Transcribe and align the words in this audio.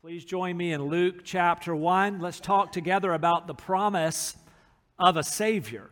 Please 0.00 0.24
join 0.24 0.56
me 0.56 0.72
in 0.72 0.84
Luke 0.84 1.24
chapter 1.24 1.74
1. 1.74 2.20
Let's 2.20 2.38
talk 2.38 2.70
together 2.70 3.12
about 3.14 3.48
the 3.48 3.54
promise 3.54 4.36
of 4.96 5.16
a 5.16 5.24
Savior. 5.24 5.90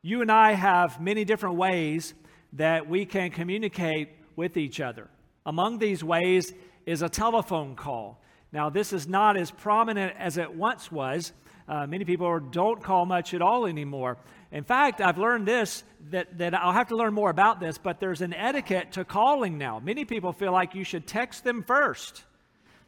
You 0.00 0.22
and 0.22 0.32
I 0.32 0.52
have 0.52 0.98
many 0.98 1.26
different 1.26 1.56
ways 1.56 2.14
that 2.54 2.88
we 2.88 3.04
can 3.04 3.30
communicate 3.30 4.08
with 4.34 4.56
each 4.56 4.80
other. 4.80 5.10
Among 5.44 5.76
these 5.76 6.02
ways 6.02 6.54
is 6.86 7.02
a 7.02 7.08
telephone 7.10 7.76
call. 7.76 8.22
Now, 8.50 8.70
this 8.70 8.94
is 8.94 9.06
not 9.06 9.36
as 9.36 9.50
prominent 9.50 10.14
as 10.18 10.38
it 10.38 10.50
once 10.50 10.90
was. 10.90 11.34
Uh, 11.68 11.86
many 11.86 12.06
people 12.06 12.40
don't 12.40 12.82
call 12.82 13.04
much 13.04 13.34
at 13.34 13.42
all 13.42 13.66
anymore. 13.66 14.16
In 14.52 14.64
fact, 14.64 15.02
I've 15.02 15.18
learned 15.18 15.46
this 15.46 15.84
that, 16.12 16.38
that 16.38 16.54
I'll 16.54 16.72
have 16.72 16.88
to 16.88 16.96
learn 16.96 17.12
more 17.12 17.28
about 17.28 17.60
this, 17.60 17.76
but 17.76 18.00
there's 18.00 18.22
an 18.22 18.32
etiquette 18.32 18.92
to 18.92 19.04
calling 19.04 19.58
now. 19.58 19.80
Many 19.80 20.06
people 20.06 20.32
feel 20.32 20.52
like 20.52 20.74
you 20.74 20.82
should 20.82 21.06
text 21.06 21.44
them 21.44 21.62
first. 21.62 22.24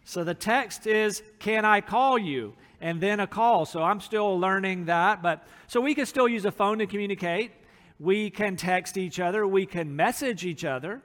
So 0.05 0.23
the 0.23 0.35
text 0.35 0.87
is, 0.87 1.23
Can 1.39 1.65
I 1.65 1.81
call 1.81 2.19
you? 2.19 2.55
And 2.81 3.01
then 3.01 3.21
a 3.21 3.27
call. 3.27 3.65
So 3.65 3.83
I'm 3.83 4.01
still 4.01 4.39
learning 4.39 4.87
that. 4.87 5.23
But 5.23 5.47
so 5.67 5.81
we 5.81 5.95
can 5.95 6.07
still 6.07 6.29
use 6.29 6.45
a 6.45 6.53
phone 6.53 6.79
to 6.79 6.87
communicate. 6.87 7.53
We 7.99 8.29
can 8.29 8.57
text 8.57 8.99
each 8.99 9.19
other. 9.21 9.47
We 9.47 9.65
can 9.65 9.97
message 9.97 10.45
each 10.45 10.65
other. 10.65 11.01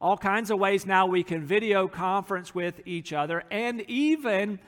All 0.00 0.16
kinds 0.16 0.50
of 0.50 0.58
ways 0.58 0.84
now 0.84 1.06
we 1.06 1.22
can 1.22 1.44
video 1.44 1.86
conference 1.86 2.54
with 2.54 2.80
each 2.84 3.12
other 3.12 3.44
and 3.50 3.80
even 3.82 4.58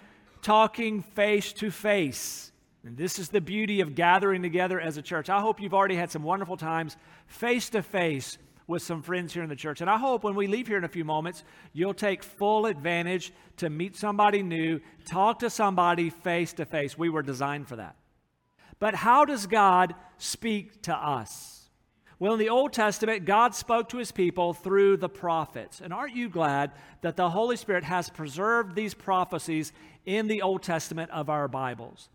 talking 0.41 1.03
face 1.03 1.53
to 1.55 1.71
face. 1.71 2.53
And 2.85 2.97
this 2.97 3.19
is 3.19 3.31
the 3.31 3.41
beauty 3.41 3.81
of 3.81 3.97
gathering 3.97 4.43
together 4.43 4.81
as 4.81 4.97
a 4.97 5.03
church. 5.03 5.29
I 5.29 5.41
hope 5.41 5.61
you've 5.61 5.75
already 5.75 5.97
had 5.97 6.13
some 6.13 6.23
wonderful 6.23 6.57
times 6.57 6.97
face 7.27 7.69
to 7.71 7.83
face 7.83 8.39
with 8.67 8.83
some 8.83 9.03
friends 9.03 9.33
here 9.33 9.43
in 9.43 9.49
the 9.49 9.57
church. 9.57 9.81
And 9.81 9.89
I 9.89 9.99
hope 9.99 10.25
when 10.25 10.35
we 10.35 10.47
leave 10.47 10.67
here 10.67 10.79
in 10.79 10.85
a 10.85 10.89
few 10.89 11.05
moments, 11.05 11.45
you'll 11.73 11.95
take 11.95 12.23
full 12.23 12.67
advantage 12.67 13.33
to 13.59 13.71
meet 13.71 13.97
somebody 13.97 14.43
new, 14.43 14.81
talk 15.07 15.39
to 15.41 15.51
somebody 15.51 16.11
face 16.11 16.53
to 16.55 16.65
face. 16.65 16.99
We 16.99 17.09
were 17.09 17.23
designed 17.23 17.69
for 17.69 17.77
that. 17.77 17.97
But 18.79 18.95
how 18.95 19.25
does 19.25 19.47
God 19.47 19.95
speak 20.19 20.83
to 20.83 20.95
us? 20.95 21.71
Well, 22.19 22.33
in 22.33 22.39
the 22.39 22.49
Old 22.49 22.73
Testament, 22.73 23.27
God 23.27 23.55
spoke 23.55 23.91
to 23.91 23.99
his 23.99 24.11
people 24.11 24.55
through 24.55 24.97
the 24.97 25.09
prophets. 25.09 25.81
And 25.83 25.93
aren't 25.93 26.17
you 26.17 26.29
glad 26.29 26.73
that 27.03 27.17
the 27.17 27.29
Holy 27.29 27.57
Spirit 27.57 27.85
has 27.85 28.09
preserved 28.09 28.75
these 28.75 28.95
prophecies 28.95 29.73
in 30.07 30.27
the 30.27 30.41
Old 30.41 30.63
Testament 30.63 31.11
of 31.11 31.29
our 31.29 31.47
Bibles? 31.47 32.09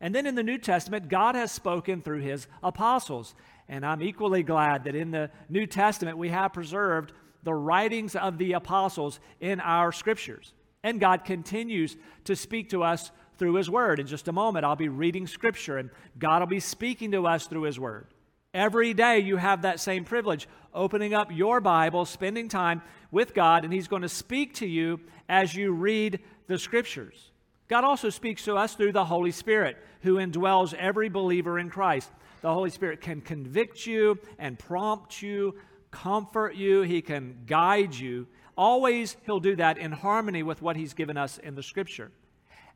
And 0.00 0.12
then 0.12 0.26
in 0.26 0.34
the 0.34 0.42
New 0.42 0.58
Testament, 0.58 1.08
God 1.08 1.36
has 1.36 1.52
spoken 1.52 2.02
through 2.02 2.20
his 2.20 2.48
apostles. 2.62 3.34
And 3.68 3.84
I'm 3.84 4.02
equally 4.02 4.42
glad 4.42 4.84
that 4.84 4.94
in 4.94 5.10
the 5.10 5.30
New 5.48 5.66
Testament 5.66 6.18
we 6.18 6.28
have 6.28 6.52
preserved 6.52 7.12
the 7.42 7.54
writings 7.54 8.16
of 8.16 8.38
the 8.38 8.52
apostles 8.52 9.20
in 9.40 9.60
our 9.60 9.92
scriptures. 9.92 10.52
And 10.82 11.00
God 11.00 11.24
continues 11.24 11.96
to 12.24 12.36
speak 12.36 12.70
to 12.70 12.82
us 12.82 13.10
through 13.38 13.54
His 13.54 13.70
Word. 13.70 14.00
In 14.00 14.06
just 14.06 14.28
a 14.28 14.32
moment, 14.32 14.64
I'll 14.64 14.76
be 14.76 14.88
reading 14.88 15.26
Scripture, 15.26 15.78
and 15.78 15.90
God 16.18 16.40
will 16.40 16.46
be 16.46 16.60
speaking 16.60 17.12
to 17.12 17.26
us 17.26 17.46
through 17.46 17.62
His 17.62 17.80
Word. 17.80 18.06
Every 18.52 18.94
day 18.94 19.18
you 19.18 19.36
have 19.36 19.62
that 19.62 19.80
same 19.80 20.04
privilege, 20.04 20.48
opening 20.72 21.14
up 21.14 21.32
your 21.32 21.60
Bible, 21.60 22.04
spending 22.04 22.48
time 22.48 22.82
with 23.10 23.34
God, 23.34 23.64
and 23.64 23.72
He's 23.72 23.88
going 23.88 24.02
to 24.02 24.08
speak 24.08 24.54
to 24.54 24.66
you 24.66 25.00
as 25.28 25.54
you 25.54 25.72
read 25.72 26.20
the 26.46 26.58
Scriptures. 26.58 27.30
God 27.68 27.84
also 27.84 28.10
speaks 28.10 28.44
to 28.44 28.56
us 28.56 28.74
through 28.74 28.92
the 28.92 29.06
Holy 29.06 29.32
Spirit, 29.32 29.78
who 30.02 30.16
indwells 30.16 30.74
every 30.74 31.08
believer 31.08 31.58
in 31.58 31.70
Christ. 31.70 32.10
The 32.44 32.52
Holy 32.52 32.68
Spirit 32.68 33.00
can 33.00 33.22
convict 33.22 33.86
you 33.86 34.18
and 34.38 34.58
prompt 34.58 35.22
you, 35.22 35.54
comfort 35.90 36.54
you, 36.54 36.82
He 36.82 37.00
can 37.00 37.38
guide 37.46 37.94
you. 37.94 38.26
Always, 38.54 39.16
He'll 39.24 39.40
do 39.40 39.56
that 39.56 39.78
in 39.78 39.92
harmony 39.92 40.42
with 40.42 40.60
what 40.60 40.76
He's 40.76 40.92
given 40.92 41.16
us 41.16 41.38
in 41.38 41.54
the 41.54 41.62
Scripture. 41.62 42.12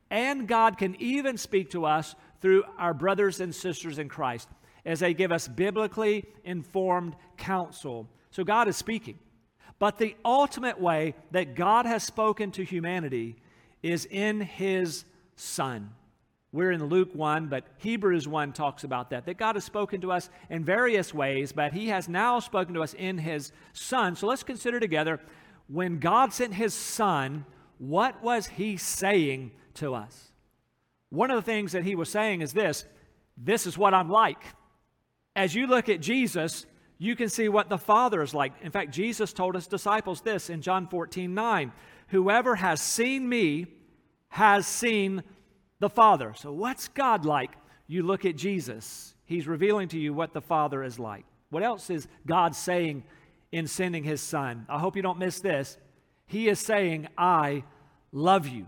And 0.09 0.49
God 0.49 0.79
can 0.79 0.97
even 0.99 1.37
speak 1.37 1.73
to 1.73 1.85
us 1.85 2.15
through 2.41 2.65
our 2.79 2.95
brothers 2.95 3.41
and 3.41 3.55
sisters 3.55 3.99
in 3.99 4.09
Christ 4.09 4.49
as 4.87 5.01
they 5.01 5.13
give 5.13 5.33
us 5.33 5.47
biblically 5.47 6.25
informed 6.45 7.15
counsel. 7.37 8.09
So 8.31 8.45
God 8.45 8.69
is 8.69 8.77
speaking. 8.79 9.19
But 9.79 9.99
the 9.99 10.17
ultimate 10.25 10.81
way 10.81 11.15
that 11.33 11.55
God 11.55 11.85
has 11.85 12.03
spoken 12.03 12.53
to 12.53 12.65
humanity 12.65 13.37
is 13.83 14.07
in 14.07 14.41
His 14.41 15.05
Son. 15.37 15.91
We're 16.51 16.73
in 16.73 16.87
Luke 16.87 17.11
1, 17.15 17.49
but 17.49 17.65
Hebrews 17.79 18.27
1 18.27 18.53
talks 18.53 18.83
about 18.83 19.11
that. 19.11 19.27
That 19.27 19.37
God 19.37 19.57
has 19.57 19.65
spoken 19.65 20.01
to 20.01 20.13
us 20.13 20.31
in 20.49 20.65
various 20.65 21.13
ways, 21.13 21.53
but 21.53 21.73
He 21.73 21.89
has 21.89 22.09
now 22.09 22.41
spoken 22.41 22.75
to 22.75 22.83
us 22.83 22.95
in 22.95 23.19
His 23.19 23.53
Son. 23.75 24.17
So 24.17 24.27
let's 24.27 24.43
consider 24.43 24.81
together 24.81 25.21
when 25.67 25.99
God 25.99 26.33
sent 26.33 26.55
His 26.55 26.73
Son, 26.73 27.45
what 27.77 28.23
was 28.23 28.47
He 28.47 28.79
saying 28.79 29.53
to 29.75 29.95
us? 29.95 30.33
One 31.11 31.31
of 31.31 31.37
the 31.37 31.51
things 31.51 31.73
that 31.73 31.85
He 31.85 31.95
was 31.95 32.09
saying 32.09 32.41
is 32.41 32.53
this 32.53 32.87
this 33.37 33.67
is 33.67 33.79
what 33.79 33.95
I'm 33.95 34.11
like. 34.11 34.43
As 35.37 35.55
you 35.55 35.67
look 35.67 35.89
at 35.89 36.01
Jesus, 36.01 36.67
you 36.99 37.15
can 37.15 37.29
see 37.29 37.49
what 37.49 37.69
the 37.69 37.79
Father 37.79 38.23
is 38.23 38.35
like. 38.35 38.53
In 38.63 38.73
fact, 38.73 38.91
Jesus 38.91 39.33
told 39.33 39.55
his 39.55 39.69
disciples 39.69 40.21
this 40.21 40.51
in 40.51 40.63
John 40.63 40.89
14 40.89 41.33
9 41.33 41.73
Whoever 42.09 42.57
has 42.57 42.81
seen 42.81 43.29
me 43.29 43.67
has 44.31 44.67
seen 44.67 45.23
the 45.81 45.89
Father. 45.91 46.35
So, 46.37 46.53
what's 46.53 46.89
God 46.89 47.25
like? 47.25 47.53
You 47.87 48.03
look 48.03 48.25
at 48.25 48.37
Jesus, 48.37 49.15
He's 49.25 49.47
revealing 49.47 49.89
to 49.89 49.99
you 49.99 50.13
what 50.13 50.33
the 50.33 50.41
Father 50.41 50.83
is 50.83 50.99
like. 50.99 51.25
What 51.51 51.63
else 51.63 51.91
is 51.91 52.07
God 52.27 52.55
saying 52.55 53.05
in 53.53 53.67
sending 53.67 54.05
His 54.05 54.21
Son? 54.21 54.67
I 54.69 54.79
hope 54.79 54.97
you 54.97 55.03
don't 55.03 55.19
miss 55.19 55.41
this. 55.41 55.79
He 56.27 56.49
is 56.49 56.59
saying, 56.59 57.09
I 57.17 57.65
love 58.13 58.47
you. 58.47 58.67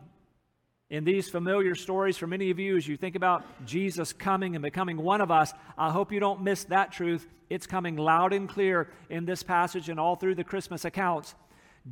In 0.89 1.05
these 1.05 1.29
familiar 1.29 1.75
stories 1.75 2.17
for 2.17 2.27
many 2.27 2.51
of 2.51 2.59
you, 2.59 2.77
as 2.77 2.89
you 2.89 2.97
think 2.97 3.15
about 3.15 3.45
Jesus 3.65 4.13
coming 4.13 4.57
and 4.57 4.63
becoming 4.63 4.97
one 4.97 5.21
of 5.21 5.31
us, 5.31 5.53
I 5.79 5.91
hope 5.91 6.11
you 6.11 6.19
don't 6.19 6.43
miss 6.43 6.65
that 6.65 6.91
truth. 6.91 7.29
It's 7.49 7.67
coming 7.67 7.97
loud 7.97 8.33
and 8.33 8.49
clear 8.49 8.89
in 9.09 9.25
this 9.25 9.43
passage 9.43 9.89
and 9.89 10.01
all 10.01 10.17
through 10.17 10.35
the 10.35 10.45
Christmas 10.45 10.85
accounts. 10.85 11.35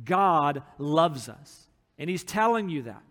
God 0.03 0.63
loves 0.77 1.29
us, 1.29 1.67
and 1.97 2.09
He's 2.09 2.23
telling 2.23 2.69
you 2.69 2.83
that. 2.83 3.01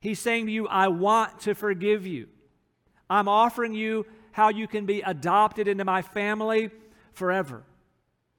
He's 0.00 0.20
saying 0.20 0.46
to 0.46 0.52
you, 0.52 0.68
I 0.68 0.88
want 0.88 1.40
to 1.40 1.54
forgive 1.54 2.06
you. 2.06 2.28
I'm 3.10 3.28
offering 3.28 3.74
you 3.74 4.06
how 4.32 4.50
you 4.50 4.68
can 4.68 4.86
be 4.86 5.02
adopted 5.02 5.66
into 5.66 5.84
my 5.84 6.02
family 6.02 6.70
forever. 7.12 7.64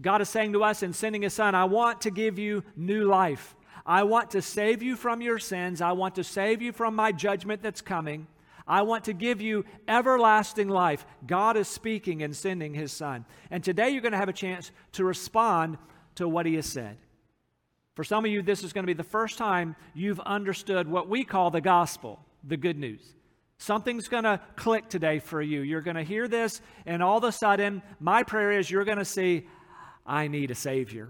God 0.01 0.21
is 0.21 0.29
saying 0.29 0.53
to 0.53 0.63
us 0.63 0.81
in 0.83 0.93
sending 0.93 1.23
His 1.23 1.33
Son, 1.33 1.55
I 1.55 1.65
want 1.65 2.01
to 2.01 2.11
give 2.11 2.39
you 2.39 2.63
new 2.75 3.03
life. 3.03 3.55
I 3.85 4.03
want 4.03 4.31
to 4.31 4.41
save 4.41 4.81
you 4.81 4.95
from 4.95 5.21
your 5.21 5.39
sins. 5.39 5.81
I 5.81 5.91
want 5.91 6.15
to 6.15 6.23
save 6.23 6.61
you 6.61 6.71
from 6.71 6.95
my 6.95 7.11
judgment 7.11 7.61
that's 7.61 7.81
coming. 7.81 8.27
I 8.65 8.83
want 8.83 9.05
to 9.05 9.13
give 9.13 9.41
you 9.41 9.65
everlasting 9.87 10.69
life. 10.69 11.05
God 11.25 11.57
is 11.57 11.67
speaking 11.67 12.21
and 12.21 12.35
sending 12.35 12.73
His 12.73 12.93
Son. 12.93 13.25
And 13.49 13.63
today 13.63 13.89
you're 13.89 14.01
going 14.01 14.11
to 14.11 14.17
have 14.17 14.29
a 14.29 14.33
chance 14.33 14.71
to 14.93 15.03
respond 15.03 15.77
to 16.15 16.29
what 16.29 16.45
He 16.45 16.55
has 16.55 16.67
said. 16.67 16.97
For 17.99 18.05
some 18.05 18.23
of 18.23 18.31
you, 18.31 18.41
this 18.41 18.63
is 18.63 18.71
going 18.71 18.83
to 18.83 18.87
be 18.87 18.93
the 18.93 19.03
first 19.03 19.37
time 19.37 19.75
you've 19.93 20.21
understood 20.21 20.87
what 20.87 21.09
we 21.09 21.25
call 21.25 21.51
the 21.51 21.59
gospel, 21.59 22.17
the 22.45 22.55
good 22.55 22.79
news. 22.79 23.01
Something's 23.57 24.07
going 24.07 24.23
to 24.23 24.39
click 24.55 24.87
today 24.87 25.19
for 25.19 25.41
you. 25.41 25.59
You're 25.63 25.81
going 25.81 25.97
to 25.97 26.03
hear 26.03 26.29
this, 26.29 26.61
and 26.85 27.03
all 27.03 27.17
of 27.17 27.25
a 27.25 27.33
sudden, 27.33 27.81
my 27.99 28.23
prayer 28.23 28.53
is 28.53 28.71
you're 28.71 28.85
going 28.85 28.99
to 28.99 29.03
see, 29.03 29.49
I 30.05 30.29
need 30.29 30.49
a 30.49 30.55
Savior. 30.55 31.09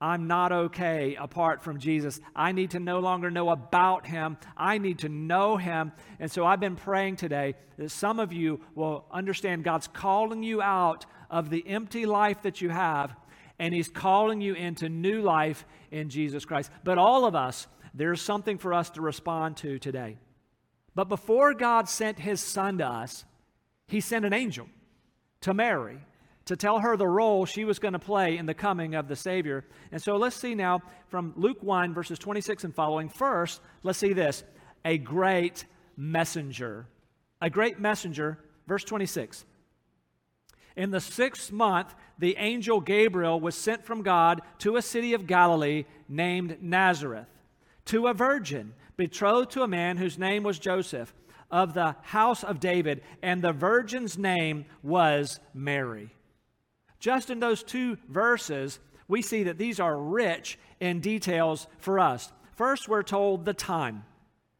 I'm 0.00 0.26
not 0.26 0.50
okay 0.50 1.14
apart 1.14 1.62
from 1.62 1.78
Jesus. 1.78 2.22
I 2.34 2.52
need 2.52 2.70
to 2.70 2.80
no 2.80 3.00
longer 3.00 3.30
know 3.30 3.50
about 3.50 4.06
him. 4.06 4.38
I 4.56 4.78
need 4.78 5.00
to 5.00 5.10
know 5.10 5.58
him. 5.58 5.92
And 6.20 6.32
so 6.32 6.46
I've 6.46 6.58
been 6.58 6.76
praying 6.76 7.16
today 7.16 7.54
that 7.76 7.90
some 7.90 8.18
of 8.18 8.32
you 8.32 8.62
will 8.74 9.04
understand 9.10 9.62
God's 9.62 9.88
calling 9.88 10.42
you 10.42 10.62
out 10.62 11.04
of 11.28 11.50
the 11.50 11.68
empty 11.68 12.06
life 12.06 12.40
that 12.44 12.62
you 12.62 12.70
have 12.70 13.14
and 13.58 13.74
He's 13.74 13.88
calling 13.88 14.40
you 14.40 14.54
into 14.54 14.88
new 14.88 15.22
life 15.22 15.64
in 15.90 16.10
Jesus 16.10 16.44
Christ. 16.44 16.70
But 16.82 16.98
all 16.98 17.24
of 17.24 17.34
us, 17.34 17.66
there's 17.92 18.20
something 18.20 18.58
for 18.58 18.74
us 18.74 18.90
to 18.90 19.00
respond 19.00 19.56
to 19.58 19.78
today. 19.78 20.18
But 20.94 21.08
before 21.08 21.54
God 21.54 21.88
sent 21.88 22.18
His 22.18 22.40
Son 22.40 22.78
to 22.78 22.86
us, 22.86 23.24
He 23.88 24.00
sent 24.00 24.24
an 24.24 24.32
angel 24.32 24.68
to 25.42 25.54
Mary 25.54 25.98
to 26.46 26.56
tell 26.56 26.80
her 26.80 26.96
the 26.96 27.06
role 27.06 27.46
she 27.46 27.64
was 27.64 27.78
going 27.78 27.92
to 27.92 27.98
play 27.98 28.36
in 28.36 28.46
the 28.46 28.54
coming 28.54 28.94
of 28.94 29.08
the 29.08 29.16
Savior. 29.16 29.64
And 29.92 30.02
so 30.02 30.16
let's 30.16 30.36
see 30.36 30.54
now 30.54 30.82
from 31.08 31.32
Luke 31.36 31.62
1, 31.62 31.94
verses 31.94 32.18
26 32.18 32.64
and 32.64 32.74
following. 32.74 33.08
First, 33.08 33.60
let's 33.82 33.98
see 33.98 34.12
this 34.12 34.44
a 34.84 34.98
great 34.98 35.64
messenger. 35.96 36.86
A 37.40 37.50
great 37.50 37.78
messenger, 37.78 38.38
verse 38.66 38.84
26. 38.84 39.44
In 40.76 40.90
the 40.90 41.00
sixth 41.00 41.52
month, 41.52 41.94
the 42.18 42.36
angel 42.36 42.80
Gabriel 42.80 43.40
was 43.40 43.54
sent 43.54 43.84
from 43.84 44.02
God 44.02 44.42
to 44.58 44.76
a 44.76 44.82
city 44.82 45.14
of 45.14 45.26
Galilee 45.26 45.84
named 46.08 46.58
Nazareth, 46.60 47.28
to 47.86 48.08
a 48.08 48.14
virgin 48.14 48.74
betrothed 48.96 49.50
to 49.52 49.62
a 49.62 49.68
man 49.68 49.96
whose 49.96 50.18
name 50.18 50.42
was 50.42 50.58
Joseph 50.58 51.14
of 51.50 51.74
the 51.74 51.94
house 52.02 52.42
of 52.42 52.58
David, 52.58 53.02
and 53.22 53.40
the 53.40 53.52
virgin's 53.52 54.18
name 54.18 54.64
was 54.82 55.38
Mary. 55.52 56.10
Just 56.98 57.30
in 57.30 57.38
those 57.38 57.62
two 57.62 57.98
verses, 58.08 58.80
we 59.06 59.22
see 59.22 59.44
that 59.44 59.58
these 59.58 59.78
are 59.78 59.96
rich 59.96 60.58
in 60.80 61.00
details 61.00 61.66
for 61.78 62.00
us. 62.00 62.32
First, 62.56 62.88
we're 62.88 63.02
told 63.02 63.44
the 63.44 63.54
time. 63.54 64.04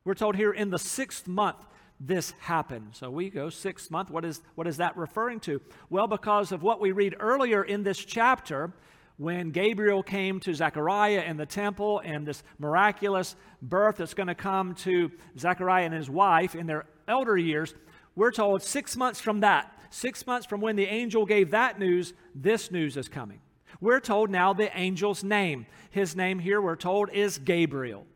We're 0.04 0.14
told 0.14 0.36
here 0.36 0.52
in 0.52 0.70
the 0.70 0.78
sixth 0.78 1.26
month 1.26 1.56
this 2.00 2.32
happened. 2.40 2.88
So 2.92 3.10
we 3.10 3.30
go 3.30 3.50
sixth 3.50 3.90
month. 3.90 4.10
What 4.10 4.24
is, 4.24 4.42
what 4.54 4.66
is 4.66 4.76
that 4.78 4.96
referring 4.96 5.40
to? 5.40 5.60
Well, 5.90 6.06
because 6.06 6.52
of 6.52 6.62
what 6.62 6.80
we 6.80 6.92
read 6.92 7.16
earlier 7.20 7.62
in 7.62 7.82
this 7.82 7.98
chapter, 7.98 8.72
when 9.16 9.50
Gabriel 9.50 10.02
came 10.02 10.40
to 10.40 10.52
Zechariah 10.52 11.22
in 11.22 11.36
the 11.36 11.46
temple 11.46 12.00
and 12.04 12.26
this 12.26 12.42
miraculous 12.58 13.36
birth 13.62 13.96
that's 13.96 14.14
going 14.14 14.26
to 14.26 14.34
come 14.34 14.74
to 14.76 15.10
Zechariah 15.38 15.84
and 15.84 15.94
his 15.94 16.10
wife 16.10 16.54
in 16.54 16.66
their 16.66 16.86
elder 17.06 17.36
years, 17.36 17.74
we're 18.16 18.32
told 18.32 18.62
six 18.62 18.96
months 18.96 19.20
from 19.20 19.40
that, 19.40 19.72
six 19.90 20.26
months 20.26 20.46
from 20.46 20.60
when 20.60 20.76
the 20.76 20.86
angel 20.86 21.24
gave 21.26 21.52
that 21.52 21.78
news, 21.78 22.12
this 22.34 22.70
news 22.70 22.96
is 22.96 23.08
coming. 23.08 23.40
We're 23.80 24.00
told 24.00 24.30
now 24.30 24.52
the 24.52 24.74
angel's 24.76 25.22
name. 25.22 25.66
His 25.90 26.16
name 26.16 26.38
here, 26.38 26.60
we're 26.60 26.76
told, 26.76 27.10
is 27.10 27.38
Gabriel. 27.38 28.06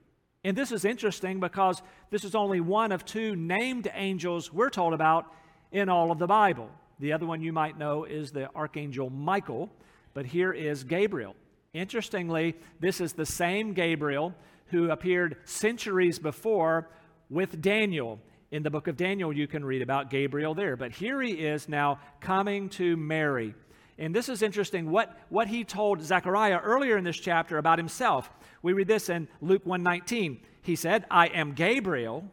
And 0.44 0.56
this 0.56 0.72
is 0.72 0.84
interesting 0.84 1.40
because 1.40 1.82
this 2.10 2.24
is 2.24 2.34
only 2.34 2.60
one 2.60 2.92
of 2.92 3.04
two 3.04 3.34
named 3.34 3.90
angels 3.92 4.52
we're 4.52 4.70
told 4.70 4.94
about 4.94 5.26
in 5.72 5.88
all 5.88 6.10
of 6.10 6.18
the 6.18 6.26
Bible. 6.26 6.70
The 7.00 7.12
other 7.12 7.26
one 7.26 7.42
you 7.42 7.52
might 7.52 7.78
know 7.78 8.04
is 8.04 8.30
the 8.30 8.52
archangel 8.54 9.10
Michael, 9.10 9.70
but 10.14 10.26
here 10.26 10.52
is 10.52 10.84
Gabriel. 10.84 11.34
Interestingly, 11.72 12.56
this 12.80 13.00
is 13.00 13.12
the 13.12 13.26
same 13.26 13.72
Gabriel 13.72 14.34
who 14.66 14.90
appeared 14.90 15.36
centuries 15.44 16.18
before 16.18 16.88
with 17.30 17.60
Daniel. 17.60 18.18
In 18.50 18.62
the 18.62 18.70
book 18.70 18.86
of 18.86 18.96
Daniel, 18.96 19.32
you 19.32 19.46
can 19.46 19.64
read 19.64 19.82
about 19.82 20.10
Gabriel 20.10 20.54
there. 20.54 20.76
But 20.76 20.92
here 20.92 21.20
he 21.20 21.32
is 21.32 21.68
now 21.68 22.00
coming 22.20 22.68
to 22.70 22.96
Mary. 22.96 23.54
And 23.98 24.14
this 24.14 24.28
is 24.28 24.42
interesting 24.42 24.90
what, 24.90 25.16
what 25.28 25.48
he 25.48 25.64
told 25.64 26.00
Zechariah 26.00 26.58
earlier 26.58 26.96
in 26.96 27.04
this 27.04 27.18
chapter 27.18 27.58
about 27.58 27.78
himself. 27.78 28.30
We 28.62 28.72
read 28.72 28.86
this 28.86 29.08
in 29.08 29.28
Luke 29.40 29.66
119. 29.66 30.40
He 30.62 30.76
said, 30.76 31.04
I 31.10 31.26
am 31.26 31.52
Gabriel. 31.52 32.24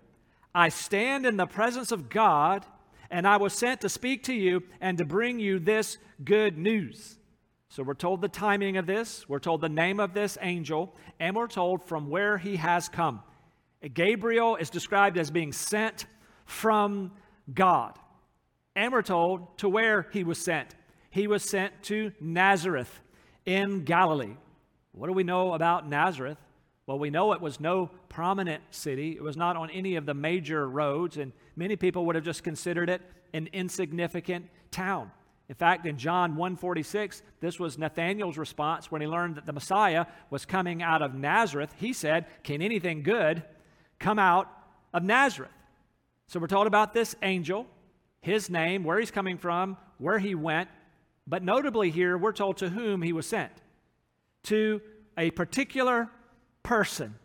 I 0.54 0.70
stand 0.70 1.26
in 1.26 1.38
the 1.38 1.48
presence 1.48 1.92
of 1.92 2.10
God, 2.10 2.66
and 3.10 3.28
I 3.28 3.38
was 3.38 3.54
sent 3.54 3.82
to 3.82 3.90
speak 3.90 4.24
to 4.24 4.34
you 4.34 4.64
and 4.80 4.98
to 5.00 5.06
bring 5.06 5.40
you 5.40 5.60
this 5.60 5.98
good 6.24 6.58
news. 6.58 7.18
So 7.70 7.84
we're 7.84 7.96
told 7.96 8.22
the 8.22 8.30
timing 8.30 8.78
of 8.78 8.86
this, 8.86 9.28
we're 9.28 9.40
told 9.40 9.62
the 9.62 9.68
name 9.68 10.00
of 10.00 10.14
this 10.14 10.38
angel, 10.42 10.96
and 11.20 11.36
we're 11.36 11.48
told 11.48 11.84
from 11.84 12.10
where 12.10 12.38
he 12.38 12.56
has 12.58 12.88
come. 12.88 13.22
Gabriel 13.94 14.56
is 14.56 14.70
described 14.70 15.18
as 15.18 15.32
being 15.32 15.52
sent 15.52 16.06
from 16.46 17.12
God. 17.54 17.98
And 18.76 18.94
we're 18.94 19.02
told 19.02 19.58
to 19.58 19.70
where 19.70 20.08
he 20.12 20.24
was 20.24 20.38
sent. 20.38 20.76
He 21.16 21.28
was 21.28 21.44
sent 21.44 21.82
to 21.84 22.12
Nazareth 22.20 23.00
in 23.46 23.86
Galilee. 23.86 24.36
What 24.92 25.08
do 25.08 25.14
we 25.14 25.24
know 25.24 25.54
about 25.54 25.88
Nazareth? 25.88 26.38
Well, 26.88 27.00
we 27.00 27.10
know 27.10 27.32
it 27.32 27.40
was 27.40 27.58
no 27.58 27.90
prominent 28.10 28.62
city. 28.72 29.14
It 29.14 29.24
was 29.24 29.38
not 29.38 29.56
on 29.56 29.70
any 29.70 29.96
of 29.96 30.06
the 30.06 30.14
major 30.14 30.70
roads, 30.70 31.16
and 31.16 31.32
many 31.56 31.78
people 31.78 32.06
would 32.06 32.16
have 32.16 32.26
just 32.26 32.44
considered 32.44 32.90
it 32.90 33.02
an 33.34 33.48
insignificant 33.54 34.50
town. 34.72 35.10
In 35.48 35.56
fact, 35.56 35.86
in 35.86 35.98
John 35.98 36.36
1:46, 36.36 37.24
this 37.40 37.62
was 37.62 37.78
Nathanael's 37.78 38.38
response 38.38 38.92
when 38.92 39.00
he 39.00 39.08
learned 39.08 39.36
that 39.36 39.46
the 39.46 39.54
Messiah 39.54 40.08
was 40.30 40.46
coming 40.46 40.84
out 40.84 41.02
of 41.02 41.16
Nazareth. 41.16 41.74
He 41.78 41.94
said, 41.94 42.26
"Can 42.44 42.62
anything 42.62 43.04
good 43.04 43.42
come 44.00 44.20
out 44.20 44.52
of 44.94 45.02
Nazareth?" 45.02 45.54
So 46.28 46.42
we're 46.42 46.48
told 46.48 46.68
about 46.68 46.92
this 46.92 47.16
angel, 47.22 47.68
his 48.20 48.50
name, 48.50 48.84
where 48.84 49.00
he's 49.00 49.12
coming 49.12 49.38
from, 49.38 49.78
where 49.98 50.20
he 50.20 50.36
went, 50.36 50.68
but 51.28 51.44
notably 51.44 51.90
here 51.90 52.18
we're 52.18 52.32
told 52.32 52.58
to 52.58 52.70
whom 52.70 53.02
he 53.02 53.14
was 53.14 53.28
sent. 53.28 53.52
To 54.46 54.82
a 55.18 55.32
particular 55.32 56.10
person. 56.64 57.16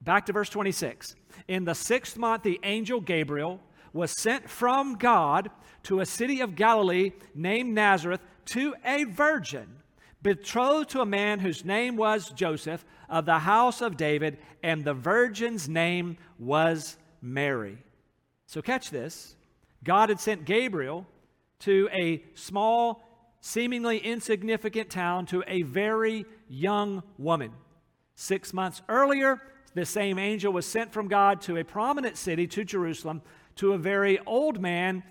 Back 0.00 0.26
to 0.26 0.32
verse 0.32 0.50
26. 0.50 1.16
In 1.48 1.64
the 1.64 1.74
sixth 1.74 2.16
month, 2.16 2.42
the 2.42 2.60
angel 2.62 3.00
Gabriel 3.00 3.60
was 3.92 4.10
sent 4.10 4.48
from 4.48 4.96
God 4.96 5.50
to 5.84 6.00
a 6.00 6.06
city 6.06 6.40
of 6.40 6.56
Galilee 6.56 7.12
named 7.34 7.74
Nazareth 7.74 8.20
to 8.46 8.74
a 8.84 9.04
virgin 9.04 9.68
betrothed 10.24 10.88
to 10.90 11.02
a 11.02 11.06
man 11.06 11.38
whose 11.38 11.64
name 11.64 11.96
was 11.96 12.30
Joseph 12.30 12.84
of 13.08 13.26
the 13.26 13.38
house 13.38 13.80
of 13.80 13.96
David, 13.96 14.38
and 14.62 14.82
the 14.82 14.94
virgin's 14.94 15.68
name 15.68 16.16
was 16.38 16.96
Mary. 17.22 17.78
So, 18.46 18.60
catch 18.60 18.90
this 18.90 19.36
God 19.84 20.08
had 20.08 20.18
sent 20.18 20.46
Gabriel 20.46 21.06
to 21.60 21.88
a 21.92 22.24
small, 22.34 23.04
seemingly 23.44 23.98
insignificant 23.98 24.88
town 24.88 25.26
to 25.26 25.44
a 25.46 25.60
very 25.60 26.24
young 26.48 27.02
woman. 27.18 27.52
Six 28.14 28.54
months 28.54 28.80
earlier, 28.88 29.38
the 29.74 29.84
same 29.84 30.18
angel 30.18 30.50
was 30.50 30.64
sent 30.64 30.94
from 30.94 31.08
God 31.08 31.42
to 31.42 31.58
a 31.58 31.64
prominent 31.64 32.16
city, 32.16 32.46
to 32.46 32.64
Jerusalem, 32.64 33.20
to 33.56 33.74
a 33.74 33.78
very 33.78 34.18
old 34.20 34.62
man 34.62 35.02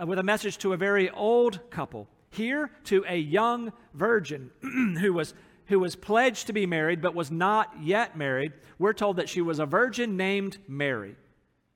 uh, 0.00 0.06
with 0.06 0.18
a 0.18 0.22
message 0.22 0.56
to 0.58 0.72
a 0.72 0.76
very 0.78 1.10
old 1.10 1.60
couple. 1.68 2.08
Here, 2.30 2.70
to 2.84 3.04
a 3.06 3.18
young 3.18 3.74
virgin 3.92 4.50
who 4.98 5.12
was 5.12 5.34
who 5.66 5.78
was 5.78 5.94
pledged 5.94 6.46
to 6.46 6.54
be 6.54 6.64
married 6.64 7.02
but 7.02 7.14
was 7.14 7.30
not 7.30 7.70
yet 7.78 8.16
married. 8.16 8.52
We're 8.78 8.94
told 8.94 9.16
that 9.16 9.28
she 9.28 9.42
was 9.42 9.58
a 9.58 9.66
virgin 9.66 10.16
named 10.16 10.56
Mary, 10.66 11.14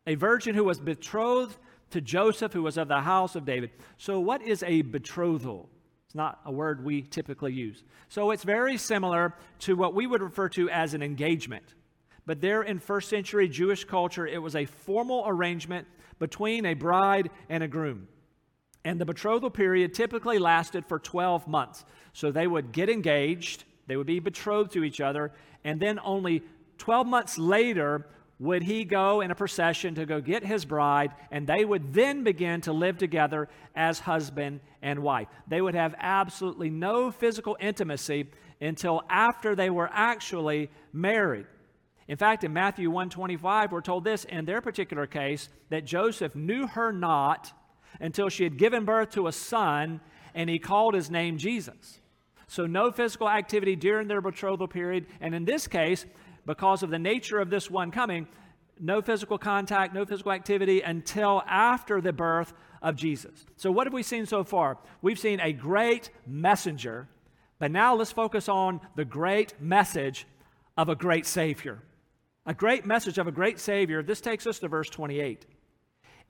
a 0.07 0.15
virgin 0.15 0.55
who 0.55 0.65
was 0.65 0.81
betrothed 0.81 1.59
to 1.91 2.01
Joseph, 2.01 2.55
who 2.55 2.63
was 2.63 2.79
of 2.79 2.89
the 2.89 3.03
house 3.03 3.37
of 3.37 3.45
David. 3.45 3.71
So, 3.99 4.19
what 4.19 4.41
is 4.41 4.63
a 4.63 4.81
betrothal? 4.81 5.69
It's 6.06 6.14
not 6.14 6.41
a 6.44 6.53
word 6.53 6.85
we 6.85 7.03
typically 7.03 7.53
use. 7.53 7.82
So, 8.08 8.31
it's 8.31 8.44
very 8.44 8.76
similar 8.76 9.35
to 9.61 9.76
what 9.76 9.94
we 9.94 10.06
would 10.06 10.23
refer 10.23 10.49
to 10.50 10.70
as 10.70 10.94
an 10.94 11.03
engagement. 11.03 11.75
But 12.26 12.41
there 12.41 12.62
in 12.62 12.79
first 12.79 13.08
century 13.08 13.49
Jewish 13.49 13.85
culture, 13.85 14.26
it 14.26 14.43
was 14.43 14.56
a 14.56 14.64
formal 14.64 15.25
arrangement 15.26 15.87
between 16.19 16.67
a 16.67 16.75
bride 16.75 17.31
and 17.49 17.62
a 17.62 17.69
groom. 17.69 18.08
And 18.85 19.00
the 19.00 19.05
betrothal 19.05 19.50
period 19.50 19.94
typically 19.94 20.38
lasted 20.38 20.87
for 20.87 20.99
12 20.99 21.49
months. 21.49 21.85
So 22.12 22.31
they 22.31 22.47
would 22.47 22.73
get 22.73 22.88
engaged, 22.88 23.64
they 23.87 23.97
would 23.97 24.06
be 24.06 24.20
betrothed 24.20 24.73
to 24.73 24.85
each 24.85 25.00
other, 25.00 25.32
and 25.64 25.81
then 25.81 25.99
only 26.05 26.43
12 26.79 27.06
months 27.06 27.38
later 27.38 28.06
would 28.38 28.62
he 28.62 28.85
go 28.85 29.23
in 29.23 29.31
a 29.31 29.35
procession 29.35 29.94
to 29.94 30.05
go 30.05 30.21
get 30.21 30.44
his 30.44 30.65
bride, 30.65 31.12
and 31.31 31.47
they 31.47 31.65
would 31.65 31.94
then 31.94 32.23
begin 32.23 32.61
to 32.62 32.73
live 32.73 32.99
together 32.99 33.49
as 33.75 34.00
husband 34.00 34.61
and 34.83 35.03
wife. 35.03 35.29
They 35.49 35.61
would 35.61 35.75
have 35.75 35.94
absolutely 35.99 36.69
no 36.69 37.11
physical 37.11 37.56
intimacy 37.61 38.29
until 38.61 39.03
after 39.09 39.55
they 39.55 39.71
were 39.71 39.88
actually 39.91 40.71
married. 40.93 41.47
In 42.09 42.17
fact, 42.17 42.44
in 42.44 42.53
Matthew 42.53 42.91
125, 42.91 43.73
we're 43.73 43.81
told 43.81 44.05
this 44.05 44.25
in 44.25 44.44
their 44.44 44.60
particular 44.60 45.06
case 45.06 45.49
that 45.70 45.84
Joseph 45.84 46.37
knew 46.37 46.67
her 46.67 46.93
not 46.93 47.53
until 48.01 48.29
she 48.29 48.44
had 48.44 48.58
given 48.58 48.84
birth 48.84 49.10
to 49.10 49.27
a 49.27 49.32
son, 49.32 50.01
and 50.34 50.49
he 50.49 50.58
called 50.58 50.94
his 50.94 51.10
name 51.10 51.39
Jesus. 51.39 52.01
So, 52.49 52.67
no 52.67 52.93
physical 52.93 53.29
activity 53.29 53.75
during 53.75 54.06
their 54.06 54.20
betrothal 54.20 54.69
period. 54.69 55.06
And 55.20 55.34
in 55.34 55.44
this 55.44 55.67
case, 55.67 56.06
because 56.46 56.82
of 56.82 56.91
the 56.91 56.98
nature 56.98 57.38
of 57.38 57.50
this 57.50 57.70
one 57.70 57.91
coming, 57.91 58.26
no 58.81 59.03
physical 59.03 59.36
contact, 59.36 59.94
no 59.94 60.05
physical 60.05 60.32
activity 60.32 60.81
until 60.81 61.43
after 61.46 62.00
the 62.00 62.12
birth 62.12 62.53
of 62.81 62.96
Jesus. 62.96 63.44
So, 63.56 63.70
what 63.70 63.86
have 63.86 63.94
we 63.94 64.03
seen 64.03 64.26
so 64.26 64.44
far? 64.44 64.79
We've 65.03 65.19
seen 65.19 65.41
a 65.41 65.53
great 65.53 66.10
messenger, 66.26 67.08
but 67.58 67.70
now 67.70 67.94
let's 67.94 68.12
focus 68.12 68.48
on 68.48 68.81
the 68.94 69.05
great 69.05 69.60
message 69.60 70.26
of 70.76 70.88
a 70.88 70.94
great 70.94 71.26
Savior 71.26 71.82
a 72.46 72.55
great 72.55 72.86
message 72.86 73.19
of 73.19 73.26
a 73.26 73.32
great 73.32 73.58
Savior. 73.58 74.03
This 74.03 74.20
takes 74.20 74.46
us 74.46 74.60
to 74.60 74.69
verse 74.69 74.88
28. 74.88 75.44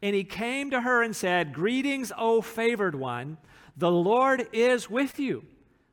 And 0.02 0.16
he 0.16 0.24
came 0.24 0.70
to 0.70 0.80
her 0.80 1.02
and 1.02 1.14
said, 1.14 1.52
Greetings, 1.52 2.10
O 2.16 2.40
favored 2.40 2.94
one, 2.94 3.36
the 3.76 3.90
Lord 3.90 4.48
is 4.52 4.90
with 4.90 5.18
you. 5.18 5.44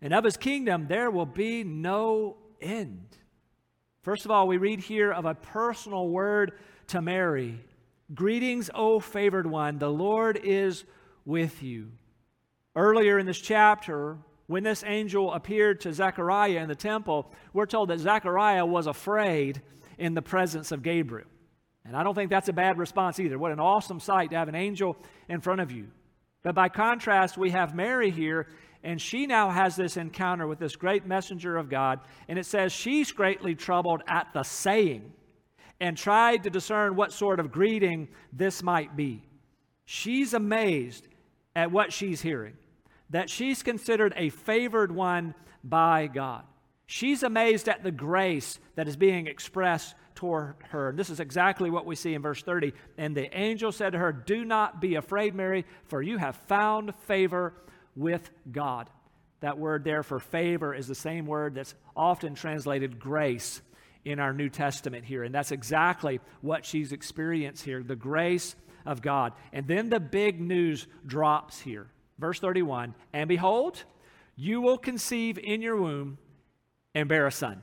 And 0.00 0.12
of 0.14 0.24
his 0.24 0.36
kingdom 0.36 0.86
there 0.88 1.10
will 1.10 1.26
be 1.26 1.64
no 1.64 2.36
end. 2.60 3.16
First 4.02 4.24
of 4.24 4.30
all, 4.30 4.46
we 4.46 4.56
read 4.56 4.80
here 4.80 5.12
of 5.12 5.24
a 5.24 5.34
personal 5.34 6.08
word 6.08 6.52
to 6.88 7.02
Mary 7.02 7.60
Greetings, 8.14 8.70
O 8.72 9.00
favored 9.00 9.48
one, 9.48 9.78
the 9.78 9.90
Lord 9.90 10.38
is 10.44 10.84
with 11.24 11.60
you. 11.60 11.90
Earlier 12.76 13.18
in 13.18 13.26
this 13.26 13.40
chapter, 13.40 14.18
when 14.46 14.62
this 14.62 14.84
angel 14.86 15.32
appeared 15.32 15.80
to 15.80 15.92
Zechariah 15.92 16.60
in 16.60 16.68
the 16.68 16.76
temple, 16.76 17.32
we're 17.52 17.66
told 17.66 17.90
that 17.90 17.98
Zechariah 17.98 18.64
was 18.64 18.86
afraid 18.86 19.60
in 19.98 20.14
the 20.14 20.22
presence 20.22 20.70
of 20.70 20.84
Gabriel. 20.84 21.26
And 21.84 21.96
I 21.96 22.04
don't 22.04 22.14
think 22.14 22.30
that's 22.30 22.48
a 22.48 22.52
bad 22.52 22.78
response 22.78 23.18
either. 23.18 23.38
What 23.38 23.52
an 23.52 23.60
awesome 23.60 23.98
sight 23.98 24.30
to 24.30 24.36
have 24.36 24.48
an 24.48 24.54
angel 24.54 24.96
in 25.28 25.40
front 25.40 25.60
of 25.60 25.72
you. 25.72 25.88
But 26.42 26.54
by 26.54 26.68
contrast, 26.68 27.36
we 27.36 27.50
have 27.50 27.74
Mary 27.74 28.10
here, 28.10 28.46
and 28.86 29.02
she 29.02 29.26
now 29.26 29.50
has 29.50 29.74
this 29.74 29.96
encounter 29.96 30.46
with 30.46 30.60
this 30.60 30.76
great 30.76 31.04
messenger 31.04 31.56
of 31.56 31.68
God. 31.68 31.98
And 32.28 32.38
it 32.38 32.46
says 32.46 32.72
she's 32.72 33.10
greatly 33.10 33.56
troubled 33.56 34.02
at 34.06 34.28
the 34.32 34.44
saying 34.44 35.12
and 35.80 35.98
tried 35.98 36.44
to 36.44 36.50
discern 36.50 36.94
what 36.94 37.10
sort 37.10 37.40
of 37.40 37.50
greeting 37.50 38.06
this 38.32 38.62
might 38.62 38.94
be. 38.94 39.24
She's 39.86 40.34
amazed 40.34 41.08
at 41.56 41.72
what 41.72 41.92
she's 41.92 42.22
hearing, 42.22 42.54
that 43.10 43.28
she's 43.28 43.64
considered 43.64 44.14
a 44.16 44.28
favored 44.28 44.92
one 44.92 45.34
by 45.64 46.06
God. 46.06 46.44
She's 46.86 47.24
amazed 47.24 47.68
at 47.68 47.82
the 47.82 47.90
grace 47.90 48.60
that 48.76 48.86
is 48.86 48.96
being 48.96 49.26
expressed 49.26 49.96
toward 50.14 50.54
her. 50.70 50.92
This 50.96 51.10
is 51.10 51.18
exactly 51.18 51.70
what 51.70 51.86
we 51.86 51.96
see 51.96 52.14
in 52.14 52.22
verse 52.22 52.40
30. 52.40 52.72
And 52.98 53.16
the 53.16 53.36
angel 53.36 53.72
said 53.72 53.94
to 53.94 53.98
her, 53.98 54.12
Do 54.12 54.44
not 54.44 54.80
be 54.80 54.94
afraid, 54.94 55.34
Mary, 55.34 55.64
for 55.86 56.02
you 56.02 56.18
have 56.18 56.36
found 56.36 56.94
favor 56.94 57.52
with 57.96 58.30
God. 58.50 58.88
That 59.40 59.58
word 59.58 59.84
there 59.84 60.02
for 60.02 60.18
favor 60.18 60.74
is 60.74 60.86
the 60.86 60.94
same 60.94 61.26
word 61.26 61.54
that's 61.54 61.74
often 61.96 62.34
translated 62.34 62.98
grace 62.98 63.60
in 64.04 64.20
our 64.20 64.32
New 64.32 64.48
Testament 64.48 65.04
here. 65.04 65.24
And 65.24 65.34
that's 65.34 65.50
exactly 65.50 66.20
what 66.40 66.64
she's 66.64 66.92
experienced 66.92 67.64
here 67.64 67.82
the 67.82 67.96
grace 67.96 68.54
of 68.86 69.02
God. 69.02 69.32
And 69.52 69.66
then 69.66 69.88
the 69.88 70.00
big 70.00 70.40
news 70.40 70.86
drops 71.04 71.60
here. 71.60 71.88
Verse 72.18 72.38
31 72.38 72.94
And 73.12 73.28
behold, 73.28 73.82
you 74.36 74.60
will 74.60 74.78
conceive 74.78 75.38
in 75.38 75.60
your 75.60 75.76
womb 75.76 76.18
and 76.94 77.08
bear 77.08 77.26
a 77.26 77.32
son. 77.32 77.60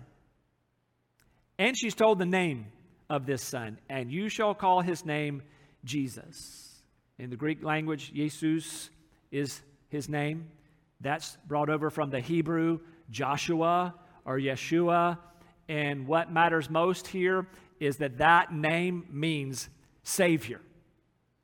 And 1.58 1.78
she's 1.78 1.96
told 1.96 2.20
the 2.20 2.26
name 2.26 2.68
of 3.10 3.26
this 3.26 3.44
son, 3.44 3.78
and 3.90 4.12
you 4.12 4.28
shall 4.28 4.54
call 4.54 4.82
his 4.82 5.06
name 5.06 5.44
Jesus. 5.84 6.82
In 7.20 7.30
the 7.30 7.36
Greek 7.36 7.64
language, 7.64 8.12
Jesus 8.12 8.90
is 9.32 9.62
his 9.94 10.10
name. 10.10 10.50
That's 11.00 11.38
brought 11.48 11.70
over 11.70 11.90
from 11.90 12.10
the 12.10 12.20
Hebrew 12.20 12.80
Joshua 13.10 13.96
or 14.26 14.38
Yeshua. 14.38 15.18
And 15.70 16.08
what 16.08 16.32
matters 16.32 16.70
most 16.70 17.08
here 17.08 17.48
is 17.80 17.98
that 17.98 18.18
that 18.18 18.54
name 18.54 19.06
means 19.10 19.70
Savior. 20.04 20.60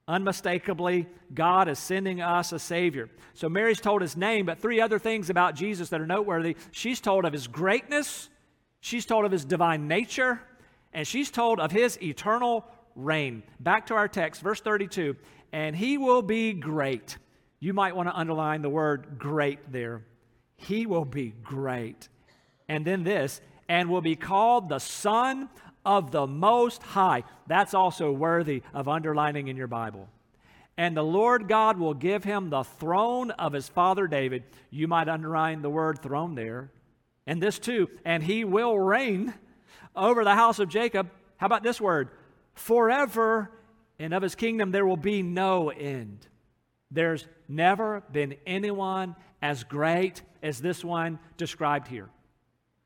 Unmistakably, 0.07 1.07
God 1.33 1.69
is 1.69 1.79
sending 1.79 2.19
us 2.19 2.51
a 2.51 2.59
Savior. 2.59 3.09
So 3.33 3.47
Mary's 3.47 3.79
told 3.79 4.01
his 4.01 4.17
name, 4.17 4.45
but 4.45 4.59
three 4.59 4.81
other 4.81 4.99
things 4.99 5.29
about 5.29 5.55
Jesus 5.55 5.89
that 5.89 6.01
are 6.01 6.07
noteworthy. 6.07 6.57
She's 6.71 6.99
told 6.99 7.25
of 7.25 7.33
his 7.33 7.47
greatness, 7.47 8.29
She's 8.81 9.05
told 9.05 9.25
of 9.25 9.31
his 9.33 9.43
divine 9.43 9.89
nature, 9.89 10.41
and 10.93 11.05
she's 11.05 11.29
told 11.29 11.59
of 11.59 11.69
his 11.69 12.01
eternal 12.01 12.65
reign. 12.95 13.43
Back 13.59 13.87
to 13.87 13.93
our 13.95 14.07
text, 14.07 14.41
verse 14.41 14.61
32 14.61 15.17
and 15.51 15.75
he 15.75 15.97
will 15.97 16.21
be 16.21 16.53
great. 16.53 17.17
You 17.59 17.73
might 17.73 17.95
want 17.95 18.07
to 18.09 18.15
underline 18.15 18.61
the 18.61 18.69
word 18.69 19.17
great 19.17 19.71
there. 19.71 20.03
He 20.57 20.85
will 20.85 21.05
be 21.05 21.33
great. 21.43 22.07
And 22.67 22.85
then 22.85 23.03
this, 23.03 23.41
and 23.67 23.89
will 23.89 24.01
be 24.01 24.15
called 24.15 24.69
the 24.69 24.79
Son 24.79 25.49
of 25.85 26.11
the 26.11 26.27
Most 26.27 26.83
High. 26.83 27.23
That's 27.47 27.73
also 27.73 28.11
worthy 28.11 28.61
of 28.73 28.87
underlining 28.87 29.47
in 29.47 29.57
your 29.57 29.67
Bible. 29.67 30.07
And 30.77 30.95
the 30.95 31.03
Lord 31.03 31.49
God 31.49 31.77
will 31.77 31.93
give 31.93 32.23
him 32.23 32.49
the 32.49 32.63
throne 32.63 33.31
of 33.31 33.51
his 33.51 33.67
father 33.67 34.07
David. 34.07 34.43
You 34.69 34.87
might 34.87 35.09
underline 35.09 35.61
the 35.61 35.69
word 35.69 36.01
throne 36.01 36.35
there. 36.35 36.71
And 37.27 37.43
this 37.43 37.59
too, 37.59 37.89
and 38.05 38.23
he 38.23 38.45
will 38.45 38.79
reign 38.79 39.33
over 39.93 40.23
the 40.23 40.35
house 40.35 40.59
of 40.59 40.69
Jacob. 40.69 41.09
How 41.35 41.47
about 41.47 41.63
this 41.63 41.81
word? 41.81 42.09
Forever, 42.53 43.51
and 43.99 44.13
of 44.13 44.23
his 44.23 44.35
kingdom 44.35 44.71
there 44.71 44.85
will 44.85 44.97
be 44.97 45.21
no 45.21 45.69
end. 45.69 46.28
There's 46.91 47.27
never 47.48 48.03
been 48.12 48.36
anyone 48.46 49.15
as 49.41 49.63
great 49.63 50.22
as 50.41 50.60
this 50.60 50.84
one 50.84 51.19
described 51.38 51.88
here. 51.88 52.10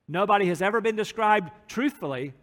Nobody 0.08 0.48
has 0.48 0.62
ever 0.62 0.82
been 0.82 0.96
described 0.96 1.52
truthfully 1.68 2.34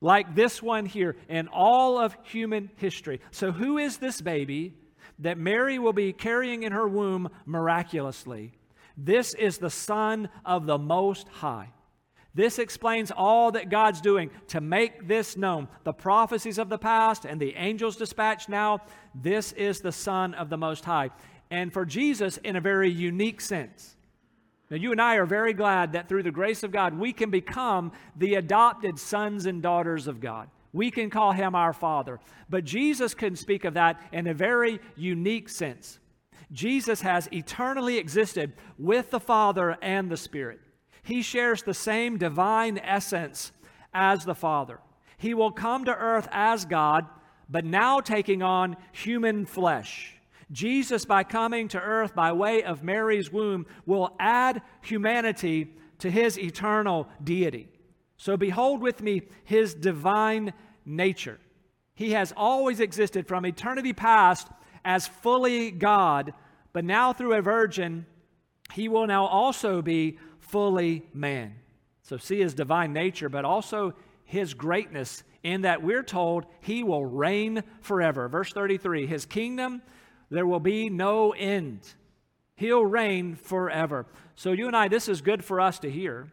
like 0.00 0.34
this 0.34 0.62
one 0.62 0.86
here 0.86 1.16
in 1.28 1.48
all 1.48 1.98
of 1.98 2.16
human 2.24 2.70
history. 2.76 3.20
So, 3.30 3.52
who 3.52 3.78
is 3.78 3.98
this 3.98 4.20
baby 4.20 4.74
that 5.18 5.38
Mary 5.38 5.78
will 5.78 5.92
be 5.92 6.12
carrying 6.12 6.62
in 6.62 6.72
her 6.72 6.88
womb 6.88 7.28
miraculously? 7.46 8.52
This 8.96 9.34
is 9.34 9.58
the 9.58 9.70
Son 9.70 10.28
of 10.44 10.66
the 10.66 10.78
Most 10.78 11.28
High. 11.28 11.70
This 12.34 12.58
explains 12.58 13.10
all 13.10 13.52
that 13.52 13.68
God's 13.68 14.00
doing 14.00 14.30
to 14.48 14.60
make 14.60 15.06
this 15.06 15.36
known. 15.36 15.68
The 15.84 15.92
prophecies 15.92 16.58
of 16.58 16.68
the 16.68 16.78
past 16.78 17.24
and 17.24 17.38
the 17.38 17.54
angels 17.56 17.96
dispatched 17.96 18.48
now, 18.48 18.80
this 19.14 19.52
is 19.52 19.80
the 19.80 19.92
Son 19.92 20.32
of 20.34 20.48
the 20.48 20.56
Most 20.56 20.84
High. 20.84 21.10
And 21.50 21.72
for 21.72 21.84
Jesus, 21.84 22.38
in 22.38 22.56
a 22.56 22.60
very 22.60 22.90
unique 22.90 23.42
sense. 23.42 23.96
Now, 24.70 24.78
you 24.78 24.92
and 24.92 25.02
I 25.02 25.16
are 25.16 25.26
very 25.26 25.52
glad 25.52 25.92
that 25.92 26.08
through 26.08 26.22
the 26.22 26.30
grace 26.30 26.62
of 26.62 26.72
God, 26.72 26.98
we 26.98 27.12
can 27.12 27.28
become 27.28 27.92
the 28.16 28.36
adopted 28.36 28.98
sons 28.98 29.44
and 29.44 29.62
daughters 29.62 30.06
of 30.06 30.18
God. 30.18 30.48
We 30.72 30.90
can 30.90 31.10
call 31.10 31.32
him 31.32 31.54
our 31.54 31.74
Father. 31.74 32.20
But 32.48 32.64
Jesus 32.64 33.12
can 33.12 33.36
speak 33.36 33.66
of 33.66 33.74
that 33.74 34.00
in 34.10 34.26
a 34.26 34.32
very 34.32 34.80
unique 34.96 35.50
sense. 35.50 35.98
Jesus 36.50 37.02
has 37.02 37.28
eternally 37.32 37.98
existed 37.98 38.54
with 38.78 39.10
the 39.10 39.20
Father 39.20 39.76
and 39.82 40.10
the 40.10 40.16
Spirit. 40.16 40.60
He 41.02 41.22
shares 41.22 41.62
the 41.62 41.74
same 41.74 42.16
divine 42.16 42.78
essence 42.78 43.52
as 43.92 44.24
the 44.24 44.34
Father. 44.34 44.78
He 45.16 45.34
will 45.34 45.52
come 45.52 45.84
to 45.84 45.94
earth 45.94 46.28
as 46.30 46.64
God, 46.64 47.06
but 47.48 47.64
now 47.64 48.00
taking 48.00 48.42
on 48.42 48.76
human 48.92 49.44
flesh. 49.46 50.16
Jesus, 50.50 51.04
by 51.04 51.24
coming 51.24 51.68
to 51.68 51.80
earth 51.80 52.14
by 52.14 52.32
way 52.32 52.62
of 52.62 52.82
Mary's 52.82 53.32
womb, 53.32 53.66
will 53.86 54.14
add 54.20 54.62
humanity 54.82 55.74
to 55.98 56.10
his 56.10 56.38
eternal 56.38 57.08
deity. 57.22 57.68
So, 58.16 58.36
behold 58.36 58.82
with 58.82 59.02
me 59.02 59.22
his 59.44 59.74
divine 59.74 60.52
nature. 60.84 61.40
He 61.94 62.12
has 62.12 62.32
always 62.36 62.80
existed 62.80 63.26
from 63.26 63.46
eternity 63.46 63.92
past 63.92 64.48
as 64.84 65.06
fully 65.06 65.70
God, 65.70 66.34
but 66.72 66.84
now 66.84 67.12
through 67.12 67.34
a 67.34 67.42
virgin, 67.42 68.06
he 68.72 68.88
will 68.88 69.06
now 69.06 69.26
also 69.26 69.82
be 69.82 70.18
fully 70.52 71.02
man. 71.14 71.54
So 72.02 72.18
see 72.18 72.40
his 72.40 72.54
divine 72.54 72.92
nature, 72.92 73.30
but 73.30 73.44
also 73.46 73.94
his 74.24 74.54
greatness 74.54 75.24
in 75.42 75.62
that 75.62 75.82
we're 75.82 76.02
told 76.02 76.44
he 76.60 76.84
will 76.84 77.04
reign 77.04 77.64
forever. 77.80 78.28
Verse 78.28 78.52
33 78.52 79.06
His 79.06 79.24
kingdom, 79.24 79.82
there 80.30 80.46
will 80.46 80.60
be 80.60 80.90
no 80.90 81.32
end. 81.32 81.80
He'll 82.54 82.84
reign 82.84 83.34
forever. 83.34 84.06
So, 84.36 84.52
you 84.52 84.66
and 84.66 84.76
I, 84.76 84.88
this 84.88 85.08
is 85.08 85.22
good 85.22 85.42
for 85.44 85.60
us 85.60 85.78
to 85.80 85.90
hear. 85.90 86.30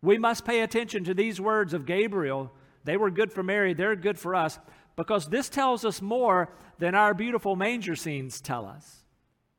We 0.00 0.16
must 0.16 0.44
pay 0.44 0.60
attention 0.60 1.04
to 1.04 1.14
these 1.14 1.40
words 1.40 1.74
of 1.74 1.86
Gabriel. 1.86 2.52
They 2.84 2.96
were 2.96 3.10
good 3.10 3.32
for 3.32 3.42
Mary, 3.42 3.74
they're 3.74 3.96
good 3.96 4.18
for 4.18 4.34
us, 4.34 4.60
because 4.94 5.28
this 5.28 5.48
tells 5.48 5.84
us 5.84 6.00
more 6.00 6.52
than 6.78 6.94
our 6.94 7.14
beautiful 7.14 7.56
manger 7.56 7.96
scenes 7.96 8.40
tell 8.40 8.64
us. 8.64 9.02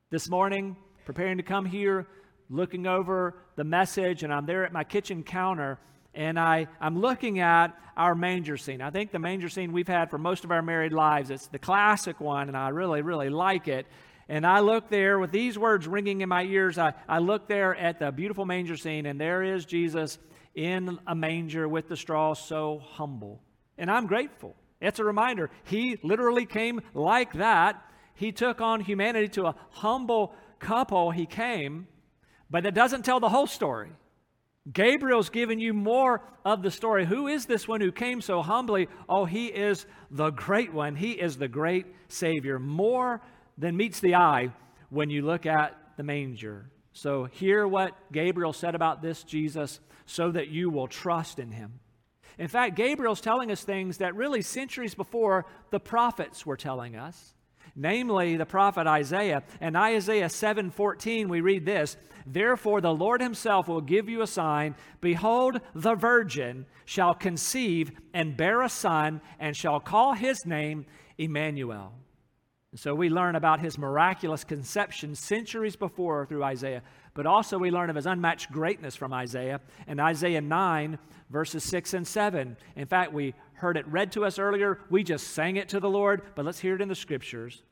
This 0.10 0.30
morning, 0.30 0.78
preparing 1.04 1.38
to 1.38 1.44
come 1.44 1.66
here, 1.66 2.08
looking 2.50 2.88
over 2.88 3.36
the 3.56 3.64
message, 3.64 4.24
and 4.24 4.34
I'm 4.34 4.46
there 4.46 4.66
at 4.66 4.72
my 4.72 4.84
kitchen 4.84 5.24
counter, 5.24 5.80
and 6.14 6.40
I, 6.40 6.68
I'm 6.80 7.00
looking 7.00 7.40
at 7.40 7.78
our 7.96 8.16
manger 8.16 8.58
scene. 8.58 8.82
I 8.82 8.90
think 8.90 9.12
the 9.12 9.20
manger 9.20 9.50
scene 9.50 9.72
we've 9.72 9.88
had 9.88 10.10
for 10.10 10.18
most 10.18 10.44
of 10.44 10.52
our 10.52 10.62
married 10.62 10.94
lives. 10.94 11.30
It's 11.30 11.48
the 11.48 11.60
classic 11.60 12.20
one, 12.20 12.48
and 12.48 12.58
I 12.58 12.70
really, 12.70 13.02
really 13.02 13.30
like 13.30 13.68
it. 13.68 13.86
And 14.30 14.46
I 14.46 14.60
look 14.60 14.90
there 14.90 15.20
with 15.20 15.32
these 15.32 15.58
words 15.58 15.88
ringing 15.88 16.22
in 16.22 16.30
my 16.30 16.44
ears. 16.44 16.78
I, 16.78 16.94
I 17.08 17.20
look 17.20 17.48
there 17.48 17.76
at 17.76 18.00
the 18.00 18.12
beautiful 18.12 18.46
manger 18.46 18.76
scene, 18.76 19.06
and 19.06 19.20
there 19.20 19.44
is 19.44 19.66
Jesus 19.66 20.18
in 20.56 21.00
a 21.08 21.16
manger 21.16 21.68
with 21.68 21.88
the 21.88 21.96
straw, 21.96 22.34
so 22.34 22.82
humble. 22.84 23.42
And 23.78 23.92
I'm 23.92 24.08
grateful. 24.08 24.56
It's 24.82 25.00
a 25.00 25.04
reminder. 25.04 25.50
He 25.64 25.98
literally 26.04 26.46
came 26.46 26.82
like 26.94 27.34
that 27.34 27.84
he 28.18 28.32
took 28.32 28.62
on 28.62 28.82
humanity 28.82 29.28
to 29.30 29.46
a 29.46 29.56
humble 29.70 30.34
couple. 30.60 31.12
He 31.12 31.28
came, 31.28 31.88
but 32.50 32.66
it 32.66 32.74
doesn't 32.74 33.04
tell 33.04 33.20
the 33.20 33.30
whole 33.30 33.48
story. 33.48 33.90
Gabriel's 34.72 35.30
giving 35.30 35.60
you 35.60 35.74
more 35.74 36.22
of 36.44 36.62
the 36.62 36.72
story. 36.72 37.06
Who 37.06 37.28
is 37.28 37.46
this 37.46 37.68
one 37.68 37.80
who 37.80 37.92
came 37.92 38.22
so 38.22 38.42
humbly? 38.42 38.88
Oh, 39.08 39.26
he 39.26 39.48
is 39.48 39.86
the 40.12 40.30
great 40.32 40.74
one. 40.74 40.96
He 40.96 41.12
is 41.12 41.38
the 41.38 41.48
great 41.48 41.86
Savior. 42.10 42.60
More 42.60 43.22
than 43.58 43.78
meets 43.78 44.00
the 44.00 44.16
eye 44.16 44.52
when 44.90 45.10
you 45.10 45.22
look 45.22 45.46
at 45.46 45.78
the 45.96 46.04
manger. 46.04 46.70
So, 46.92 47.26
hear 47.26 47.68
what 47.68 47.94
Gabriel 48.12 48.54
said 48.54 48.76
about 48.76 49.02
this 49.02 49.24
Jesus 49.24 49.80
so 50.06 50.32
that 50.32 50.48
you 50.48 50.70
will 50.70 50.88
trust 50.88 51.40
in 51.40 51.52
him. 51.52 51.80
In 52.38 52.48
fact, 52.48 52.76
Gabriel's 52.76 53.22
telling 53.22 53.52
us 53.52 53.64
things 53.64 53.98
that 53.98 54.16
really 54.16 54.42
centuries 54.42 54.96
before 54.96 55.46
the 55.70 55.80
prophets 55.80 56.46
were 56.46 56.58
telling 56.58 56.96
us. 56.96 57.34
Namely 57.78 58.36
the 58.36 58.46
prophet 58.46 58.88
Isaiah. 58.88 59.44
And 59.62 59.78
Isaiah 59.78 60.28
7:14 60.28 61.30
we 61.30 61.40
read 61.40 61.66
this, 61.66 61.96
Therefore 62.26 62.82
the 62.82 62.94
Lord 62.94 63.22
himself 63.22 63.70
will 63.70 63.80
give 63.80 64.10
you 64.10 64.22
a 64.22 64.28
sign, 64.28 64.76
behold 65.00 65.62
the 65.74 65.96
virgin 65.96 66.66
shall 66.84 67.14
conceive 67.14 67.92
and 68.14 68.36
bear 68.36 68.62
a 68.62 68.70
son 68.70 69.22
and 69.40 69.56
shall 69.56 69.80
call 69.80 70.14
his 70.14 70.46
name 70.46 70.86
Emmanuel. 71.18 71.94
And 72.72 72.80
so 72.80 72.94
we 72.94 73.10
learn 73.10 73.36
about 73.36 73.62
his 73.62 73.78
miraculous 73.78 74.44
conception 74.44 75.16
centuries 75.16 75.78
before 75.78 76.26
through 76.26 76.44
Isaiah, 76.44 76.84
but 77.14 77.26
also 77.26 77.58
we 77.58 77.72
learn 77.72 77.90
of 77.90 77.96
his 77.96 78.06
unmatched 78.06 78.52
greatness 78.52 78.96
from 78.96 79.14
Isaiah 79.14 79.62
in 79.88 80.00
Isaiah 80.00 80.42
9 80.42 81.00
verses 81.30 81.64
6 81.64 81.94
and 81.94 82.08
7. 82.08 82.58
In 82.76 82.88
fact, 82.88 83.14
we 83.14 83.34
heard 83.58 83.78
it 83.78 83.88
read 83.88 84.12
to 84.14 84.26
us 84.26 84.40
earlier. 84.40 84.80
We 84.90 85.04
just 85.04 85.28
sang 85.30 85.58
it 85.58 85.70
to 85.70 85.80
the 85.80 85.90
Lord, 85.90 86.22
but 86.36 86.46
let's 86.46 86.60
hear 86.60 86.76
it 86.76 86.82
in 86.82 86.88
the 86.88 86.96
scriptures. 86.96 87.64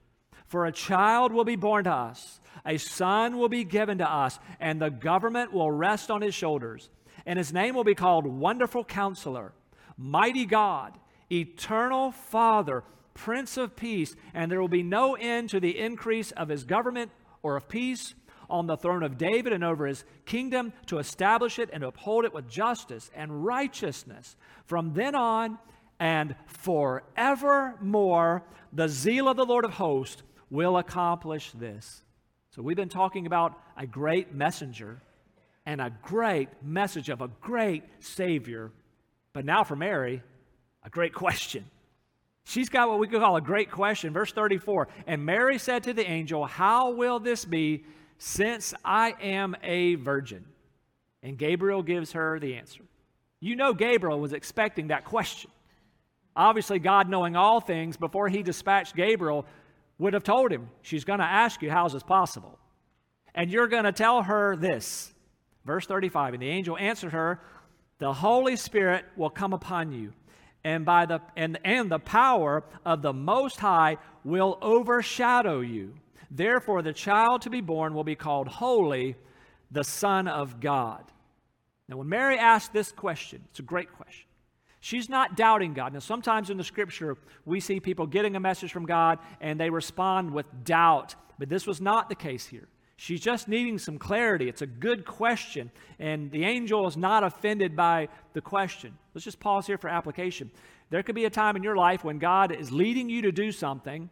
For 0.48 0.66
a 0.66 0.72
child 0.72 1.32
will 1.32 1.44
be 1.44 1.56
born 1.56 1.86
to 1.86 1.92
us, 1.92 2.40
a 2.66 2.78
son 2.78 3.38
will 3.38 3.50
be 3.50 3.64
given 3.64 3.98
to 4.00 4.12
us, 4.12 4.40
and 4.60 4.82
the 4.82 4.90
government 4.90 5.54
will 5.54 5.72
rest 5.72 6.12
on 6.12 6.22
his 6.22 6.36
shoulders. 6.36 6.90
And 7.26 7.38
his 7.38 7.54
name 7.54 7.76
will 7.76 7.84
be 7.84 7.96
called 7.96 8.28
Wonderful 8.28 8.84
Counselor, 8.84 9.54
Mighty 9.98 10.46
God, 10.46 10.94
Eternal 11.32 12.12
Father, 12.12 12.84
Prince 13.14 13.58
of 13.58 13.76
Peace. 13.76 14.16
And 14.34 14.52
there 14.52 14.62
will 14.62 14.68
be 14.68 14.84
no 14.84 15.16
end 15.16 15.50
to 15.50 15.60
the 15.60 15.80
increase 15.80 16.32
of 16.32 16.50
his 16.50 16.64
government 16.64 17.12
or 17.42 17.56
of 17.56 17.68
peace 17.68 18.14
on 18.50 18.68
the 18.68 18.78
throne 18.78 19.04
of 19.04 19.18
David 19.18 19.54
and 19.54 19.64
over 19.64 19.86
his 19.86 20.04
kingdom 20.26 20.74
to 20.88 21.00
establish 21.00 21.60
it 21.60 21.70
and 21.72 21.82
to 21.82 21.88
uphold 21.88 22.26
it 22.26 22.34
with 22.34 22.50
justice 22.50 23.10
and 23.16 23.46
righteousness 23.46 24.36
from 24.66 24.94
then 24.94 25.16
on 25.16 25.58
and 26.00 26.36
forevermore. 26.48 28.44
The 28.74 28.90
zeal 28.90 29.28
of 29.28 29.38
the 29.38 29.46
Lord 29.46 29.66
of 29.66 29.72
hosts 29.72 30.24
will 30.50 30.78
accomplish 30.78 31.52
this. 31.52 32.04
So, 32.52 32.62
we've 32.62 32.78
been 32.78 32.90
talking 32.90 33.26
about 33.26 33.60
a 33.78 33.86
great 33.86 34.34
messenger 34.34 35.02
and 35.66 35.82
a 35.82 35.92
great 36.02 36.50
message 36.64 37.10
of 37.10 37.22
a 37.22 37.28
great 37.42 37.84
Savior. 38.00 38.72
But 39.34 39.46
now 39.46 39.64
for 39.64 39.76
Mary, 39.76 40.22
a 40.84 40.90
great 40.90 41.14
question. 41.14 41.66
She's 42.46 42.70
got 42.70 42.88
what 42.88 43.00
we 43.00 43.08
could 43.08 43.22
call 43.22 43.36
a 43.36 43.42
great 43.42 43.72
question. 43.72 44.14
Verse 44.14 44.32
34 44.32 44.88
And 45.08 45.26
Mary 45.26 45.58
said 45.58 45.84
to 45.84 45.94
the 45.94 46.08
angel, 46.08 46.46
How 46.46 46.92
will 46.92 47.20
this 47.20 47.44
be 47.44 47.84
since 48.18 48.74
I 48.84 49.14
am 49.22 49.56
a 49.64 49.96
virgin? 49.96 50.46
And 51.24 51.38
Gabriel 51.38 51.84
gives 51.84 52.12
her 52.12 52.40
the 52.40 52.56
answer. 52.56 52.84
You 53.40 53.56
know, 53.56 53.74
Gabriel 53.74 54.20
was 54.20 54.34
expecting 54.34 54.88
that 54.88 55.06
question. 55.06 55.52
Obviously, 56.36 56.80
God, 56.80 57.10
knowing 57.10 57.36
all 57.36 57.62
things, 57.62 57.98
before 57.98 58.28
he 58.28 58.44
dispatched 58.44 58.96
Gabriel, 58.96 59.46
would 59.98 60.14
have 60.14 60.24
told 60.24 60.52
him, 60.52 60.70
She's 60.82 61.06
going 61.06 61.20
to 61.20 61.26
ask 61.26 61.62
you, 61.62 61.72
How's 61.72 61.94
this 61.94 62.04
possible? 62.04 62.60
And 63.34 63.50
you're 63.50 63.68
going 63.68 63.84
to 63.84 63.92
tell 63.92 64.24
her 64.24 64.56
this. 64.56 65.14
Verse 65.66 65.86
35 65.86 66.34
And 66.34 66.44
the 66.44 66.50
angel 66.50 66.78
answered 66.78 67.14
her, 67.14 67.42
The 68.00 68.14
Holy 68.14 68.56
Spirit 68.56 69.06
will 69.16 69.30
come 69.30 69.54
upon 69.54 69.92
you, 69.92 70.14
and, 70.64 70.86
by 70.86 71.06
the, 71.06 71.22
and, 71.36 71.60
and 71.64 71.90
the 71.90 72.00
power 72.00 72.64
of 72.86 73.02
the 73.02 73.14
Most 73.14 73.60
High 73.60 73.98
will 74.24 74.58
overshadow 74.62 75.62
you. 75.62 75.94
Therefore, 76.32 76.82
the 76.82 76.94
child 76.94 77.42
to 77.44 77.50
be 77.50 77.62
born 77.62 77.94
will 77.94 78.04
be 78.04 78.16
called 78.16 78.48
Holy, 78.48 79.16
the 79.72 79.84
Son 79.84 80.28
of 80.28 80.60
God. 80.60 81.04
Now, 81.88 81.98
when 81.98 82.10
Mary 82.10 82.38
asked 82.38 82.74
this 82.74 82.92
question, 82.92 83.44
it's 83.50 83.60
a 83.60 83.64
great 83.64 83.92
question. 83.92 84.26
She's 84.80 85.10
not 85.10 85.36
doubting 85.36 85.74
God. 85.74 85.94
Now, 85.94 86.00
sometimes 86.00 86.50
in 86.50 86.58
the 86.58 86.64
scripture, 86.64 87.18
we 87.44 87.60
see 87.60 87.80
people 87.80 88.06
getting 88.06 88.36
a 88.36 88.40
message 88.40 88.72
from 88.72 88.86
God 88.86 89.20
and 89.42 89.60
they 89.60 89.70
respond 89.70 90.32
with 90.32 90.46
doubt, 90.64 91.16
but 91.40 91.50
this 91.50 91.66
was 91.66 91.82
not 91.82 92.08
the 92.10 92.16
case 92.16 92.46
here. 92.46 92.68
She's 92.98 93.20
just 93.20 93.48
needing 93.48 93.78
some 93.78 93.98
clarity. 93.98 94.48
It's 94.48 94.62
a 94.62 94.68
good 94.68 95.06
question, 95.06 95.70
and 96.00 96.32
the 96.32 96.46
angel 96.46 96.88
is 96.88 96.96
not 96.96 97.24
offended 97.24 97.76
by 97.76 98.08
the 98.34 98.42
question. 98.42 98.98
Let's 99.14 99.26
just 99.26 99.40
pause 99.40 99.68
here 99.68 99.78
for 99.78 99.90
application. 99.90 100.50
There 100.92 101.04
could 101.04 101.16
be 101.16 101.26
a 101.26 101.30
time 101.30 101.56
in 101.56 101.64
your 101.64 101.76
life 101.76 102.04
when 102.04 102.20
God 102.20 102.54
is 102.54 102.72
leading 102.72 103.10
you 103.10 103.24
to 103.24 103.32
do 103.32 103.52
something, 103.52 104.10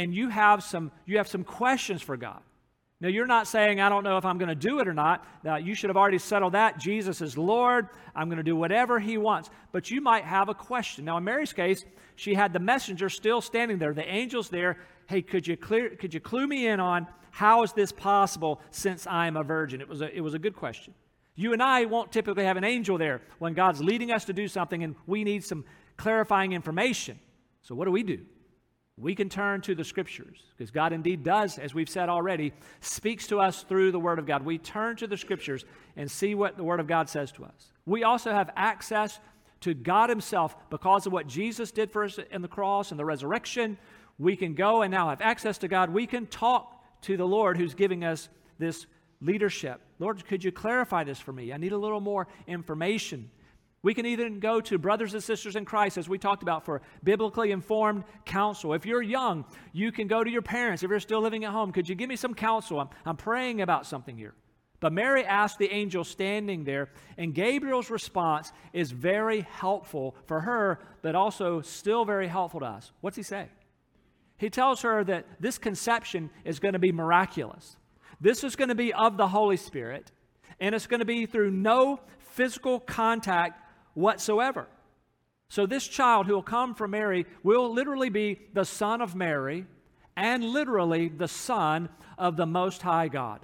and 0.00 0.14
you 0.14 0.30
have 0.30 0.62
some, 0.62 0.90
you 1.04 1.18
have 1.18 1.28
some 1.28 1.44
questions 1.44 2.00
for 2.00 2.16
God. 2.16 2.40
Now, 3.02 3.08
you're 3.08 3.26
not 3.26 3.46
saying, 3.46 3.80
I 3.80 3.90
don't 3.90 4.02
know 4.02 4.16
if 4.16 4.24
I'm 4.24 4.38
going 4.38 4.48
to 4.48 4.54
do 4.54 4.80
it 4.80 4.88
or 4.88 4.94
not. 4.94 5.26
Now, 5.44 5.56
you 5.56 5.74
should 5.74 5.90
have 5.90 5.96
already 5.96 6.18
settled 6.18 6.54
that. 6.54 6.78
Jesus 6.78 7.20
is 7.20 7.36
Lord. 7.36 7.88
I'm 8.14 8.28
going 8.28 8.38
to 8.38 8.42
do 8.42 8.56
whatever 8.56 8.98
He 8.98 9.18
wants. 9.18 9.50
But 9.72 9.90
you 9.90 10.00
might 10.00 10.24
have 10.24 10.48
a 10.48 10.54
question. 10.54 11.04
Now, 11.04 11.18
in 11.18 11.24
Mary's 11.24 11.52
case, 11.52 11.84
she 12.16 12.32
had 12.32 12.54
the 12.54 12.58
messenger 12.58 13.10
still 13.10 13.42
standing 13.42 13.78
there, 13.78 13.92
the 13.92 14.08
angel's 14.08 14.48
there. 14.48 14.78
Hey, 15.06 15.20
could 15.20 15.46
you, 15.46 15.56
clear, 15.56 15.90
could 15.90 16.14
you 16.14 16.20
clue 16.20 16.46
me 16.46 16.66
in 16.66 16.80
on 16.80 17.06
how 17.30 17.62
is 17.62 17.74
this 17.74 17.92
possible 17.92 18.60
since 18.70 19.06
I'm 19.06 19.36
a 19.36 19.42
virgin? 19.42 19.82
It 19.82 19.88
was 19.88 20.00
a, 20.00 20.16
it 20.16 20.20
was 20.20 20.32
a 20.32 20.38
good 20.38 20.56
question. 20.56 20.94
You 21.34 21.52
and 21.52 21.62
I 21.62 21.84
won't 21.84 22.10
typically 22.10 22.44
have 22.44 22.56
an 22.56 22.64
angel 22.64 22.96
there 22.96 23.20
when 23.38 23.52
God's 23.52 23.82
leading 23.82 24.12
us 24.12 24.24
to 24.26 24.32
do 24.32 24.48
something 24.48 24.82
and 24.82 24.94
we 25.06 25.24
need 25.24 25.44
some 25.44 25.64
clarifying 25.96 26.52
information. 26.52 27.18
So, 27.62 27.74
what 27.74 27.84
do 27.84 27.90
we 27.90 28.02
do? 28.02 28.20
We 29.00 29.14
can 29.14 29.28
turn 29.28 29.60
to 29.62 29.74
the 29.74 29.84
scriptures 29.84 30.44
because 30.56 30.70
God 30.70 30.92
indeed 30.92 31.24
does, 31.24 31.58
as 31.58 31.74
we've 31.74 31.88
said 31.88 32.08
already, 32.08 32.52
speaks 32.80 33.26
to 33.28 33.40
us 33.40 33.62
through 33.62 33.92
the 33.92 33.98
Word 33.98 34.18
of 34.18 34.26
God. 34.26 34.44
We 34.44 34.58
turn 34.58 34.96
to 34.96 35.06
the 35.06 35.16
scriptures 35.16 35.64
and 35.96 36.10
see 36.10 36.34
what 36.34 36.56
the 36.56 36.64
Word 36.64 36.80
of 36.80 36.86
God 36.86 37.08
says 37.08 37.32
to 37.32 37.44
us. 37.44 37.72
We 37.86 38.04
also 38.04 38.30
have 38.30 38.50
access 38.56 39.18
to 39.60 39.74
God 39.74 40.10
Himself 40.10 40.54
because 40.70 41.06
of 41.06 41.12
what 41.12 41.26
Jesus 41.26 41.70
did 41.70 41.90
for 41.90 42.04
us 42.04 42.18
in 42.30 42.42
the 42.42 42.48
cross 42.48 42.90
and 42.90 43.00
the 43.00 43.04
resurrection. 43.04 43.78
We 44.18 44.36
can 44.36 44.54
go 44.54 44.82
and 44.82 44.90
now 44.90 45.08
have 45.08 45.22
access 45.22 45.58
to 45.58 45.68
God. 45.68 45.90
We 45.90 46.06
can 46.06 46.26
talk 46.26 46.84
to 47.02 47.16
the 47.16 47.26
Lord 47.26 47.56
who's 47.56 47.74
giving 47.74 48.04
us 48.04 48.28
this 48.58 48.86
leadership. 49.22 49.80
Lord, 49.98 50.24
could 50.26 50.44
you 50.44 50.52
clarify 50.52 51.04
this 51.04 51.18
for 51.18 51.32
me? 51.32 51.52
I 51.52 51.56
need 51.56 51.72
a 51.72 51.78
little 51.78 52.00
more 52.00 52.26
information. 52.46 53.30
We 53.82 53.94
can 53.94 54.04
even 54.04 54.40
go 54.40 54.60
to 54.60 54.78
brothers 54.78 55.14
and 55.14 55.22
sisters 55.22 55.56
in 55.56 55.64
Christ, 55.64 55.96
as 55.96 56.08
we 56.08 56.18
talked 56.18 56.42
about, 56.42 56.66
for 56.66 56.82
biblically 57.02 57.50
informed 57.50 58.04
counsel. 58.26 58.74
If 58.74 58.84
you're 58.84 59.00
young, 59.00 59.46
you 59.72 59.90
can 59.90 60.06
go 60.06 60.22
to 60.22 60.30
your 60.30 60.42
parents. 60.42 60.82
If 60.82 60.90
you're 60.90 61.00
still 61.00 61.22
living 61.22 61.44
at 61.44 61.52
home, 61.52 61.72
could 61.72 61.88
you 61.88 61.94
give 61.94 62.08
me 62.08 62.16
some 62.16 62.34
counsel? 62.34 62.80
I'm, 62.80 62.88
I'm 63.06 63.16
praying 63.16 63.62
about 63.62 63.86
something 63.86 64.18
here. 64.18 64.34
But 64.80 64.92
Mary 64.92 65.24
asked 65.24 65.58
the 65.58 65.70
angel 65.70 66.04
standing 66.04 66.64
there, 66.64 66.88
and 67.16 67.34
Gabriel's 67.34 67.90
response 67.90 68.52
is 68.72 68.90
very 68.90 69.42
helpful 69.42 70.14
for 70.26 70.40
her, 70.40 70.80
but 71.00 71.14
also 71.14 71.62
still 71.62 72.04
very 72.04 72.28
helpful 72.28 72.60
to 72.60 72.66
us. 72.66 72.92
What's 73.00 73.16
he 73.16 73.22
say? 73.22 73.48
He 74.36 74.50
tells 74.50 74.82
her 74.82 75.04
that 75.04 75.26
this 75.38 75.58
conception 75.58 76.30
is 76.44 76.60
going 76.60 76.72
to 76.72 76.78
be 76.78 76.92
miraculous. 76.92 77.76
This 78.20 78.42
is 78.44 78.56
going 78.56 78.68
to 78.68 78.74
be 78.74 78.92
of 78.92 79.16
the 79.18 79.28
Holy 79.28 79.58
Spirit, 79.58 80.10
and 80.60 80.74
it's 80.74 80.86
going 80.86 81.00
to 81.00 81.06
be 81.06 81.24
through 81.26 81.50
no 81.50 82.00
physical 82.18 82.80
contact 82.80 83.60
whatsoever. 84.00 84.66
So, 85.48 85.66
this 85.66 85.86
child 85.86 86.26
who 86.26 86.34
will 86.34 86.42
come 86.42 86.74
from 86.74 86.92
Mary 86.92 87.26
will 87.42 87.72
literally 87.72 88.08
be 88.08 88.38
the 88.52 88.64
son 88.64 89.00
of 89.00 89.14
Mary 89.14 89.66
and 90.16 90.44
literally 90.44 91.08
the 91.08 91.28
son 91.28 91.88
of 92.18 92.36
the 92.36 92.46
Most 92.46 92.82
High 92.82 93.08
God. 93.08 93.40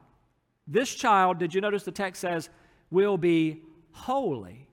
This 0.68 0.94
child, 0.94 1.38
did 1.38 1.54
you 1.54 1.60
notice 1.60 1.84
the 1.84 1.92
text 1.92 2.20
says, 2.20 2.48
will 2.90 3.16
be 3.16 3.62
holy. 3.92 4.68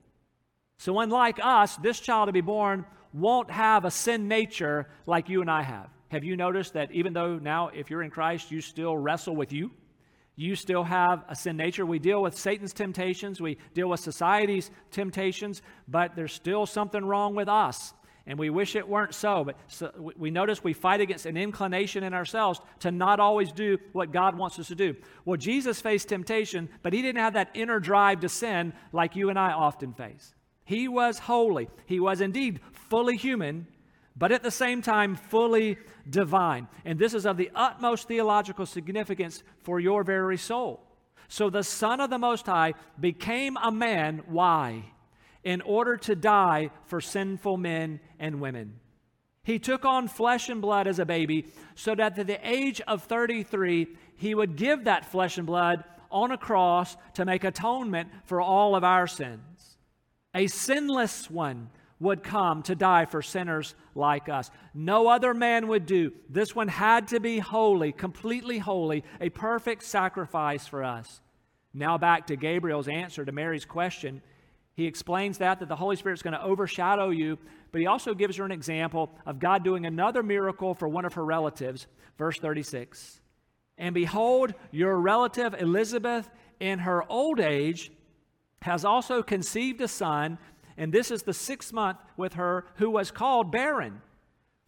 So, 0.78 0.98
unlike 1.00 1.38
us, 1.42 1.76
this 1.76 2.00
child 2.00 2.28
to 2.28 2.32
be 2.32 2.40
born 2.40 2.84
won't 3.12 3.50
have 3.50 3.84
a 3.84 3.90
sin 3.90 4.28
nature 4.28 4.88
like 5.06 5.28
you 5.28 5.40
and 5.40 5.50
I 5.50 5.62
have. 5.62 5.88
Have 6.08 6.24
you 6.24 6.36
noticed 6.36 6.74
that 6.74 6.92
even 6.92 7.12
though 7.12 7.38
now, 7.38 7.68
if 7.68 7.90
you're 7.90 8.02
in 8.02 8.10
Christ, 8.10 8.50
you 8.50 8.60
still 8.60 8.96
wrestle 8.96 9.34
with 9.34 9.52
you? 9.52 9.70
You 10.36 10.56
still 10.56 10.84
have 10.84 11.24
a 11.28 11.36
sin 11.36 11.56
nature. 11.56 11.86
We 11.86 11.98
deal 11.98 12.22
with 12.22 12.36
Satan's 12.36 12.72
temptations, 12.72 13.40
we 13.40 13.58
deal 13.72 13.88
with 13.88 14.00
society's 14.00 14.70
temptations, 14.90 15.62
but 15.86 16.16
there's 16.16 16.32
still 16.32 16.66
something 16.66 17.04
wrong 17.04 17.34
with 17.34 17.48
us. 17.48 17.94
And 18.26 18.38
we 18.38 18.48
wish 18.48 18.74
it 18.74 18.88
weren't 18.88 19.14
so, 19.14 19.44
but 19.44 19.56
so 19.68 20.12
we 20.16 20.30
notice 20.30 20.64
we 20.64 20.72
fight 20.72 21.02
against 21.02 21.26
an 21.26 21.36
inclination 21.36 22.02
in 22.02 22.14
ourselves 22.14 22.58
to 22.80 22.90
not 22.90 23.20
always 23.20 23.52
do 23.52 23.76
what 23.92 24.12
God 24.12 24.36
wants 24.38 24.58
us 24.58 24.68
to 24.68 24.74
do. 24.74 24.96
Well, 25.26 25.36
Jesus 25.36 25.82
faced 25.82 26.08
temptation, 26.08 26.70
but 26.82 26.94
he 26.94 27.02
didn't 27.02 27.20
have 27.20 27.34
that 27.34 27.50
inner 27.52 27.78
drive 27.78 28.20
to 28.20 28.30
sin 28.30 28.72
like 28.92 29.14
you 29.14 29.28
and 29.28 29.38
I 29.38 29.52
often 29.52 29.92
face. 29.92 30.34
He 30.64 30.88
was 30.88 31.18
holy. 31.18 31.68
He 31.84 32.00
was 32.00 32.22
indeed 32.22 32.60
fully 32.72 33.18
human, 33.18 33.66
but 34.16 34.32
at 34.32 34.42
the 34.42 34.50
same 34.50 34.82
time 34.82 35.16
fully 35.16 35.76
divine. 36.08 36.68
And 36.84 36.98
this 36.98 37.14
is 37.14 37.26
of 37.26 37.36
the 37.36 37.50
utmost 37.54 38.08
theological 38.08 38.66
significance 38.66 39.42
for 39.62 39.80
your 39.80 40.04
very 40.04 40.36
soul. 40.36 40.80
So 41.28 41.50
the 41.50 41.64
Son 41.64 42.00
of 42.00 42.10
the 42.10 42.18
Most 42.18 42.46
High 42.46 42.74
became 42.98 43.56
a 43.56 43.72
man. 43.72 44.22
Why? 44.26 44.84
In 45.42 45.60
order 45.62 45.96
to 45.98 46.14
die 46.14 46.70
for 46.86 47.00
sinful 47.00 47.56
men 47.56 48.00
and 48.18 48.40
women. 48.40 48.78
He 49.42 49.58
took 49.58 49.84
on 49.84 50.08
flesh 50.08 50.48
and 50.48 50.62
blood 50.62 50.86
as 50.86 50.98
a 50.98 51.04
baby 51.04 51.52
so 51.74 51.94
that 51.94 52.18
at 52.18 52.26
the 52.26 52.48
age 52.48 52.80
of 52.82 53.02
33, 53.02 53.88
he 54.16 54.34
would 54.34 54.56
give 54.56 54.84
that 54.84 55.10
flesh 55.10 55.36
and 55.36 55.46
blood 55.46 55.84
on 56.10 56.30
a 56.30 56.38
cross 56.38 56.96
to 57.14 57.24
make 57.24 57.44
atonement 57.44 58.08
for 58.24 58.40
all 58.40 58.74
of 58.74 58.84
our 58.84 59.06
sins. 59.06 59.76
A 60.34 60.46
sinless 60.46 61.30
one 61.30 61.68
would 62.00 62.22
come 62.22 62.62
to 62.62 62.74
die 62.74 63.04
for 63.04 63.22
sinners 63.22 63.74
like 63.94 64.28
us. 64.28 64.50
No 64.74 65.08
other 65.08 65.32
man 65.32 65.68
would 65.68 65.86
do. 65.86 66.12
This 66.28 66.54
one 66.54 66.68
had 66.68 67.08
to 67.08 67.20
be 67.20 67.38
holy, 67.38 67.92
completely 67.92 68.58
holy, 68.58 69.04
a 69.20 69.30
perfect 69.30 69.84
sacrifice 69.84 70.66
for 70.66 70.82
us. 70.82 71.20
Now 71.72 71.98
back 71.98 72.26
to 72.28 72.36
Gabriel's 72.36 72.88
answer 72.88 73.24
to 73.24 73.32
Mary's 73.32 73.64
question. 73.64 74.22
He 74.74 74.86
explains 74.86 75.38
that 75.38 75.60
that 75.60 75.68
the 75.68 75.76
Holy 75.76 75.96
Spirit 75.96 76.14
is 76.14 76.22
going 76.22 76.34
to 76.34 76.42
overshadow 76.42 77.10
you, 77.10 77.38
but 77.70 77.80
he 77.80 77.86
also 77.86 78.14
gives 78.14 78.36
her 78.36 78.44
an 78.44 78.52
example 78.52 79.10
of 79.24 79.38
God 79.38 79.62
doing 79.64 79.86
another 79.86 80.22
miracle 80.22 80.74
for 80.74 80.88
one 80.88 81.04
of 81.04 81.14
her 81.14 81.24
relatives, 81.24 81.86
verse 82.18 82.38
36. 82.38 83.20
And 83.78 83.94
behold, 83.94 84.54
your 84.70 84.96
relative 84.96 85.54
Elizabeth 85.54 86.28
in 86.60 86.80
her 86.80 87.08
old 87.10 87.40
age 87.40 87.92
has 88.62 88.84
also 88.84 89.22
conceived 89.22 89.80
a 89.80 89.88
son, 89.88 90.38
and 90.76 90.92
this 90.92 91.10
is 91.10 91.22
the 91.22 91.34
sixth 91.34 91.72
month 91.72 91.98
with 92.16 92.34
her 92.34 92.66
who 92.76 92.90
was 92.90 93.10
called 93.10 93.52
barren. 93.52 94.02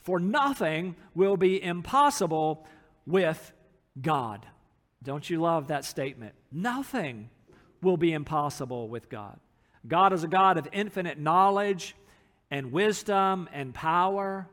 For 0.01 0.21
nothing 0.21 0.97
will 1.15 1.37
be 1.37 1.63
impossible 1.63 2.67
with 3.07 3.53
God. 4.01 4.47
Don't 5.03 5.29
you 5.29 5.41
love 5.41 5.69
that 5.69 5.85
statement? 5.85 6.35
Nothing 6.53 7.31
will 7.83 7.97
be 7.97 8.13
impossible 8.13 8.89
with 8.89 9.09
God. 9.09 9.39
God 9.87 10.13
is 10.13 10.25
a 10.25 10.29
God 10.29 10.59
of 10.59 10.69
infinite 10.73 11.19
knowledge 11.19 11.95
and 12.51 12.73
wisdom 12.73 13.49
and 13.53 13.75
power. 13.75 14.49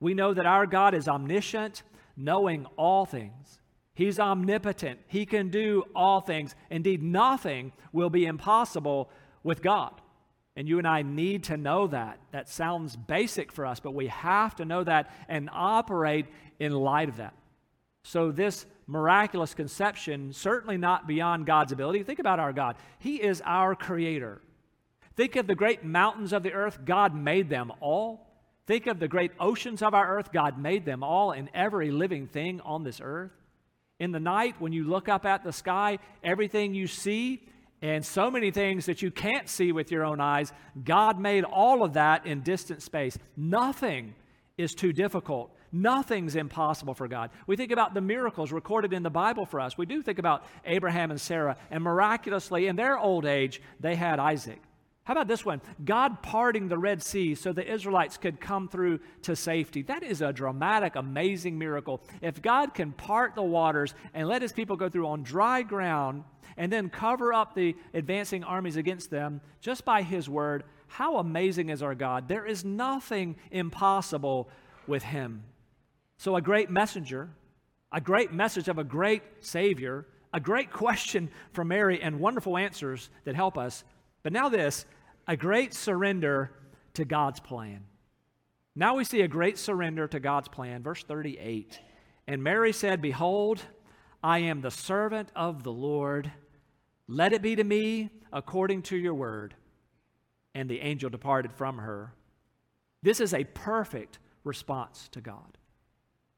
We 0.00 0.14
know 0.14 0.34
that 0.34 0.46
our 0.46 0.66
God 0.66 0.94
is 0.94 1.08
omniscient, 1.08 1.82
knowing 2.16 2.66
all 2.76 3.04
things. 3.04 3.58
He's 3.94 4.18
omnipotent. 4.18 5.00
He 5.06 5.26
can 5.26 5.50
do 5.50 5.84
all 5.94 6.20
things. 6.20 6.54
Indeed, 6.70 7.02
nothing 7.02 7.72
will 7.92 8.10
be 8.10 8.26
impossible 8.26 9.10
with 9.42 9.62
God. 9.62 10.00
And 10.56 10.68
you 10.68 10.78
and 10.78 10.86
I 10.86 11.02
need 11.02 11.44
to 11.44 11.56
know 11.56 11.88
that. 11.88 12.18
That 12.30 12.48
sounds 12.48 12.94
basic 12.94 13.50
for 13.50 13.66
us, 13.66 13.80
but 13.80 13.94
we 13.94 14.06
have 14.06 14.54
to 14.56 14.64
know 14.64 14.84
that 14.84 15.10
and 15.28 15.50
operate 15.52 16.26
in 16.58 16.72
light 16.72 17.08
of 17.08 17.16
that. 17.16 17.34
So, 18.04 18.30
this 18.30 18.66
miraculous 18.86 19.54
conception, 19.54 20.32
certainly 20.32 20.76
not 20.76 21.06
beyond 21.06 21.46
God's 21.46 21.72
ability. 21.72 22.02
Think 22.02 22.18
about 22.18 22.38
our 22.38 22.52
God. 22.52 22.76
He 22.98 23.16
is 23.16 23.42
our 23.44 23.74
creator. 23.74 24.40
Think 25.16 25.36
of 25.36 25.46
the 25.46 25.54
great 25.54 25.84
mountains 25.84 26.32
of 26.32 26.42
the 26.42 26.52
earth, 26.52 26.80
God 26.84 27.14
made 27.14 27.48
them 27.48 27.72
all. 27.80 28.20
Think 28.66 28.86
of 28.86 28.98
the 28.98 29.08
great 29.08 29.32
oceans 29.38 29.82
of 29.82 29.94
our 29.94 30.16
earth, 30.16 30.32
God 30.32 30.58
made 30.58 30.84
them 30.84 31.02
all 31.02 31.32
and 31.32 31.48
every 31.54 31.90
living 31.90 32.26
thing 32.26 32.60
on 32.62 32.82
this 32.82 33.00
earth. 33.02 33.32
In 34.00 34.10
the 34.10 34.20
night, 34.20 34.56
when 34.58 34.72
you 34.72 34.84
look 34.84 35.08
up 35.08 35.24
at 35.24 35.44
the 35.44 35.52
sky, 35.52 35.98
everything 36.22 36.74
you 36.74 36.86
see 36.86 37.46
and 37.82 38.04
so 38.04 38.30
many 38.30 38.50
things 38.50 38.86
that 38.86 39.02
you 39.02 39.10
can't 39.10 39.48
see 39.48 39.72
with 39.72 39.90
your 39.90 40.04
own 40.04 40.20
eyes, 40.20 40.52
God 40.84 41.20
made 41.20 41.44
all 41.44 41.82
of 41.82 41.94
that 41.94 42.26
in 42.26 42.40
distant 42.40 42.82
space. 42.82 43.18
Nothing 43.36 44.14
is 44.56 44.74
too 44.74 44.92
difficult. 44.92 45.54
Nothing's 45.72 46.36
impossible 46.36 46.94
for 46.94 47.08
God. 47.08 47.30
We 47.46 47.56
think 47.56 47.72
about 47.72 47.94
the 47.94 48.00
miracles 48.00 48.52
recorded 48.52 48.92
in 48.92 49.02
the 49.02 49.10
Bible 49.10 49.44
for 49.44 49.60
us. 49.60 49.76
We 49.76 49.86
do 49.86 50.02
think 50.02 50.20
about 50.20 50.44
Abraham 50.64 51.10
and 51.10 51.20
Sarah, 51.20 51.56
and 51.70 51.82
miraculously, 51.82 52.68
in 52.68 52.76
their 52.76 52.96
old 52.96 53.26
age, 53.26 53.60
they 53.80 53.96
had 53.96 54.20
Isaac. 54.20 54.62
How 55.02 55.12
about 55.12 55.28
this 55.28 55.44
one? 55.44 55.60
God 55.84 56.22
parting 56.22 56.68
the 56.68 56.78
Red 56.78 57.02
Sea 57.02 57.34
so 57.34 57.52
the 57.52 57.70
Israelites 57.70 58.16
could 58.16 58.40
come 58.40 58.68
through 58.68 59.00
to 59.22 59.36
safety. 59.36 59.82
That 59.82 60.02
is 60.02 60.22
a 60.22 60.32
dramatic, 60.32 60.96
amazing 60.96 61.58
miracle. 61.58 62.00
If 62.22 62.40
God 62.40 62.72
can 62.72 62.92
part 62.92 63.34
the 63.34 63.42
waters 63.42 63.94
and 64.14 64.26
let 64.26 64.40
his 64.40 64.52
people 64.52 64.76
go 64.76 64.88
through 64.88 65.08
on 65.08 65.22
dry 65.22 65.60
ground 65.62 66.24
and 66.56 66.72
then 66.72 66.88
cover 66.88 67.32
up 67.32 67.54
the 67.54 67.76
advancing 67.92 68.44
armies 68.44 68.76
against 68.76 69.10
them 69.10 69.40
just 69.60 69.84
by 69.84 70.02
his 70.02 70.28
word, 70.28 70.64
how 70.86 71.18
amazing 71.18 71.70
is 71.70 71.82
our 71.82 71.94
God? 71.94 72.28
There 72.28 72.46
is 72.46 72.64
nothing 72.64 73.36
impossible 73.50 74.48
with 74.86 75.02
him. 75.02 75.44
So, 76.18 76.36
a 76.36 76.42
great 76.42 76.70
messenger, 76.70 77.30
a 77.92 78.00
great 78.00 78.32
message 78.32 78.68
of 78.68 78.78
a 78.78 78.84
great 78.84 79.22
Savior, 79.40 80.06
a 80.32 80.40
great 80.40 80.72
question 80.72 81.30
from 81.52 81.68
Mary, 81.68 82.00
and 82.00 82.20
wonderful 82.20 82.56
answers 82.56 83.10
that 83.24 83.34
help 83.34 83.58
us. 83.58 83.84
But 84.22 84.32
now, 84.32 84.48
this 84.48 84.84
a 85.26 85.36
great 85.36 85.74
surrender 85.74 86.50
to 86.94 87.04
God's 87.04 87.40
plan. 87.40 87.84
Now 88.76 88.96
we 88.96 89.04
see 89.04 89.20
a 89.22 89.28
great 89.28 89.58
surrender 89.58 90.08
to 90.08 90.20
God's 90.20 90.48
plan. 90.48 90.82
Verse 90.82 91.02
38. 91.04 91.80
And 92.26 92.42
Mary 92.42 92.72
said, 92.72 93.00
Behold, 93.00 93.62
I 94.22 94.40
am 94.40 94.60
the 94.60 94.70
servant 94.70 95.30
of 95.36 95.62
the 95.62 95.72
Lord. 95.72 96.32
Let 97.06 97.32
it 97.32 97.42
be 97.42 97.56
to 97.56 97.64
me 97.64 98.10
according 98.32 98.82
to 98.82 98.96
your 98.96 99.14
word. 99.14 99.54
And 100.54 100.68
the 100.68 100.80
angel 100.80 101.10
departed 101.10 101.52
from 101.52 101.78
her. 101.78 102.12
This 103.02 103.20
is 103.20 103.34
a 103.34 103.44
perfect 103.44 104.18
response 104.44 105.08
to 105.12 105.20
God. 105.20 105.58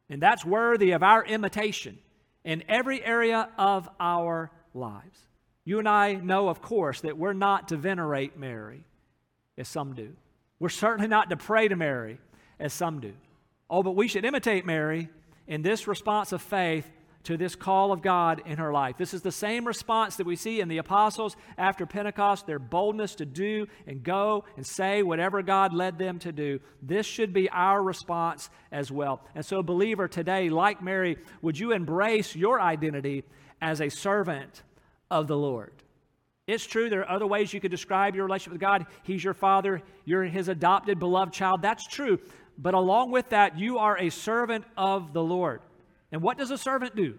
And 0.09 0.23
that's 0.23 0.45
worthy 0.45 0.93
of 0.93 1.03
our 1.03 1.25
imitation 1.25 1.99
in 2.45 2.63
every 2.69 3.05
area 3.05 3.51
of 3.59 3.89
our 4.01 4.51
lives. 4.73 5.19
You 5.65 5.81
and 5.81 5.89
I 5.89 6.15
know, 6.15 6.49
of 6.49 6.63
course, 6.63 7.01
that 7.01 7.19
we're 7.19 7.33
not 7.33 7.69
to 7.69 7.77
venerate 7.77 8.39
Mary, 8.39 8.85
as 9.59 9.69
some 9.69 9.95
do. 9.95 10.13
We're 10.61 10.69
certainly 10.69 11.09
not 11.09 11.29
to 11.31 11.37
pray 11.37 11.69
to 11.69 11.77
Mary, 11.77 12.19
as 12.61 12.73
some 12.73 13.01
do. 13.01 13.13
Oh, 13.69 13.83
but 13.83 13.97
we 13.97 14.07
should 14.07 14.25
imitate 14.25 14.65
Mary 14.65 15.09
in 15.49 15.63
this 15.63 15.89
response 15.89 16.33
of 16.33 16.41
faith 16.41 16.89
to 17.27 17.37
this 17.37 17.55
call 17.55 17.93
of 17.93 18.03
God 18.03 18.43
in 18.47 18.59
her 18.59 18.73
life. 18.73 18.97
This 18.99 19.15
is 19.15 19.23
the 19.23 19.31
same 19.31 19.65
response 19.67 20.17
that 20.17 20.27
we 20.27 20.35
see 20.35 20.61
in 20.61 20.69
the 20.69 20.79
apostles 20.79 21.37
after 21.57 21.87
Pentecost, 21.87 22.47
their 22.47 22.59
boldness 22.59 23.15
to 23.17 23.27
do 23.27 23.67
and 23.87 24.03
go 24.03 24.45
and 24.57 24.67
say 24.67 25.03
whatever 25.03 25.43
God 25.43 25.73
led 25.73 25.99
them 25.99 26.19
to 26.21 26.33
do. 26.33 26.61
This 26.83 27.07
should 27.07 27.33
be 27.33 27.49
our 27.51 27.83
response 27.83 28.51
as 28.73 28.91
well. 28.91 29.21
And 29.35 29.45
so, 29.45 29.63
believer, 29.63 30.09
today, 30.09 30.49
like 30.49 30.83
Mary, 30.83 31.19
would 31.43 31.59
you 31.59 31.73
embrace 31.73 32.35
your 32.35 32.61
identity 32.61 33.25
as 33.61 33.81
a 33.81 33.89
servant 33.89 34.63
of 35.11 35.27
the 35.27 35.37
Lord. 35.37 35.73
It's 36.47 36.67
true, 36.67 36.89
there 36.89 37.01
are 37.01 37.11
other 37.11 37.27
ways 37.27 37.53
you 37.53 37.61
could 37.61 37.71
describe 37.71 38.15
your 38.15 38.25
relationship 38.25 38.53
with 38.53 38.61
God. 38.61 38.87
He's 39.03 39.25
your 39.25 39.35
father, 39.35 39.83
you're 40.05 40.25
his 40.25 40.49
adopted, 40.49 40.99
beloved 40.99 41.33
child. 41.33 41.63
That's 41.63 41.87
true. 41.87 42.21
But 42.59 42.75
along 42.75 43.11
with 43.11 43.31
that, 43.31 43.59
you 43.59 43.79
are 43.79 43.99
a 43.99 44.11
servant 44.11 44.65
of 44.77 45.13
the 45.13 45.23
Lord. 45.23 45.61
And 46.13 46.23
what 46.23 46.39
does 46.39 46.51
a 46.51 46.59
servant 46.59 46.95
do? 46.95 47.19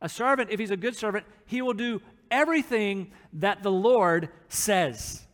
A 0.00 0.08
servant, 0.08 0.50
if 0.50 0.58
he's 0.58 0.70
a 0.70 0.76
good 0.76 0.96
servant, 0.96 1.26
he 1.46 1.62
will 1.62 1.74
do 1.74 2.00
everything 2.30 3.12
that 3.34 3.62
the 3.62 3.70
Lord 3.70 4.28
says. 4.48 5.24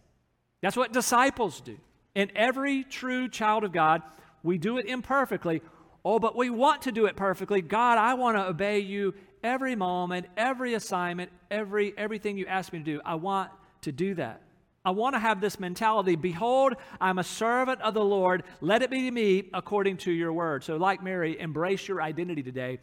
That's 0.60 0.76
what 0.76 0.92
disciples 0.92 1.60
do. 1.60 1.76
And 2.14 2.32
every 2.34 2.84
true 2.84 3.28
child 3.28 3.64
of 3.64 3.72
God, 3.72 4.02
we 4.42 4.58
do 4.58 4.78
it 4.78 4.86
imperfectly. 4.86 5.62
Oh, 6.04 6.18
but 6.18 6.36
we 6.36 6.50
want 6.50 6.82
to 6.82 6.92
do 6.92 7.06
it 7.06 7.16
perfectly. 7.16 7.62
God, 7.62 7.98
I 7.98 8.14
want 8.14 8.36
to 8.36 8.46
obey 8.46 8.80
you 8.80 9.14
every 9.42 9.76
moment, 9.76 10.26
every 10.36 10.74
assignment, 10.74 11.30
every 11.50 11.96
everything 11.96 12.38
you 12.38 12.46
ask 12.46 12.72
me 12.72 12.80
to 12.80 12.84
do. 12.84 13.00
I 13.04 13.14
want 13.14 13.50
to 13.82 13.92
do 13.92 14.14
that. 14.14 14.42
I 14.88 14.90
want 14.90 15.16
to 15.16 15.18
have 15.18 15.42
this 15.42 15.60
mentality 15.60 16.16
Behold, 16.16 16.72
I'm 16.98 17.18
a 17.18 17.24
servant 17.24 17.82
of 17.82 17.92
the 17.92 18.02
Lord. 18.02 18.42
Let 18.62 18.80
it 18.80 18.90
be 18.90 19.02
to 19.02 19.10
me 19.10 19.50
according 19.52 19.98
to 19.98 20.10
your 20.10 20.32
word. 20.32 20.64
So, 20.64 20.78
like 20.78 21.02
Mary, 21.02 21.38
embrace 21.38 21.86
your 21.86 22.00
identity 22.00 22.42
today 22.42 22.78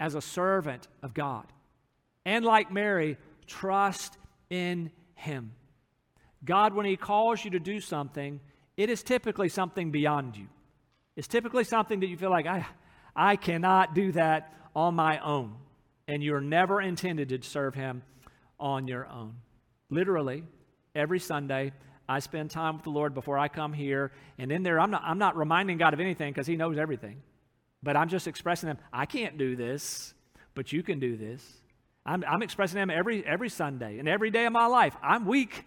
as 0.00 0.16
a 0.16 0.20
servant 0.20 0.88
of 1.00 1.14
God. 1.14 1.46
And 2.24 2.44
like 2.44 2.72
Mary, 2.72 3.18
trust 3.46 4.18
in 4.50 4.90
Him. 5.14 5.52
God, 6.44 6.74
when 6.74 6.86
He 6.86 6.96
calls 6.96 7.44
you 7.44 7.52
to 7.52 7.60
do 7.60 7.78
something, 7.78 8.40
it 8.76 8.90
is 8.90 9.04
typically 9.04 9.48
something 9.48 9.92
beyond 9.92 10.36
you. 10.36 10.48
It's 11.14 11.28
typically 11.28 11.62
something 11.62 12.00
that 12.00 12.08
you 12.08 12.16
feel 12.16 12.30
like, 12.30 12.48
I, 12.48 12.66
I 13.14 13.36
cannot 13.36 13.94
do 13.94 14.10
that 14.10 14.52
on 14.74 14.96
my 14.96 15.20
own 15.20 15.54
and 16.08 16.20
you're 16.20 16.40
never 16.40 16.80
intended 16.80 17.28
to 17.28 17.48
serve 17.48 17.76
Him 17.76 18.02
on 18.58 18.88
your 18.88 19.06
own. 19.06 19.36
Literally, 19.88 20.42
every 20.94 21.20
Sunday, 21.20 21.72
I 22.08 22.18
spend 22.18 22.50
time 22.50 22.76
with 22.76 22.84
the 22.84 22.90
Lord 22.90 23.14
before 23.14 23.38
I 23.38 23.48
come 23.48 23.72
here, 23.72 24.12
and 24.38 24.52
in 24.52 24.62
there, 24.62 24.78
I'm 24.78 24.90
not, 24.90 25.02
I'm 25.04 25.18
not 25.18 25.36
reminding 25.36 25.78
God 25.78 25.94
of 25.94 26.00
anything 26.00 26.32
because 26.32 26.46
He 26.46 26.56
knows 26.56 26.78
everything. 26.78 27.22
But 27.82 27.96
I'm 27.96 28.08
just 28.08 28.26
expressing 28.26 28.68
Him, 28.68 28.78
I 28.92 29.06
can't 29.06 29.38
do 29.38 29.56
this, 29.56 30.14
but 30.54 30.72
you 30.72 30.82
can 30.82 31.00
do 31.00 31.16
this. 31.16 31.44
I'm, 32.06 32.24
I'm 32.28 32.42
expressing 32.42 32.78
Him 32.78 32.90
every, 32.90 33.24
every 33.26 33.48
Sunday 33.48 33.98
and 33.98 34.08
every 34.08 34.30
day 34.30 34.46
of 34.46 34.52
my 34.52 34.66
life. 34.66 34.94
I'm 35.02 35.26
weak, 35.26 35.64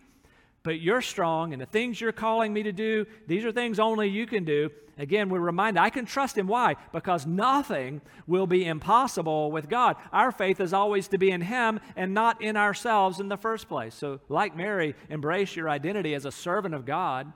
but 0.67 0.82
you're 0.82 1.01
strong, 1.01 1.53
and 1.53 1.62
the 1.62 1.65
things 1.65 2.01
you're 2.01 2.12
calling 2.12 2.51
me 2.51 2.63
to 2.63 2.73
do, 2.73 3.06
these 3.25 3.45
are 3.45 3.53
things 3.53 3.80
only 3.80 4.10
you 4.10 4.27
can 4.27 4.43
do. 4.43 4.69
Again, 4.97 5.30
we're 5.30 5.39
reminded 5.39 5.80
I 5.80 5.89
can 5.89 6.06
trust 6.06 6.38
Him. 6.38 6.45
Why? 6.45 6.75
Because 6.91 7.25
nothing 7.25 8.01
will 8.27 8.47
be 8.47 8.65
impossible 8.65 9.49
with 9.49 9.69
God. 9.69 9.95
Our 10.12 10.30
faith 10.34 10.60
is 10.60 10.73
always 10.73 11.08
to 11.08 11.17
be 11.17 11.32
in 11.32 11.39
Him 11.39 11.80
and 11.95 12.13
not 12.13 12.41
in 12.41 12.58
ourselves 12.58 13.21
in 13.21 13.30
the 13.30 13.38
first 13.38 13.69
place. 13.69 13.95
So, 13.95 14.19
like 14.27 14.58
Mary, 14.58 14.93
embrace 15.10 15.56
your 15.56 15.69
identity 15.69 16.13
as 16.13 16.25
a 16.25 16.34
servant 16.34 16.75
of 16.75 16.86
God. 16.86 17.32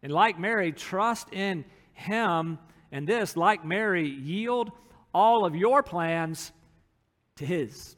And 0.00 0.12
like 0.12 0.38
Mary, 0.38 0.70
trust 0.70 1.32
in 1.32 1.64
Him. 1.92 2.56
And 2.92 3.04
this, 3.04 3.36
like 3.36 3.64
Mary, 3.64 4.08
yield 4.08 4.70
all 5.12 5.44
of 5.44 5.56
your 5.56 5.82
plans 5.82 6.52
to 7.38 7.44
His. 7.44 7.96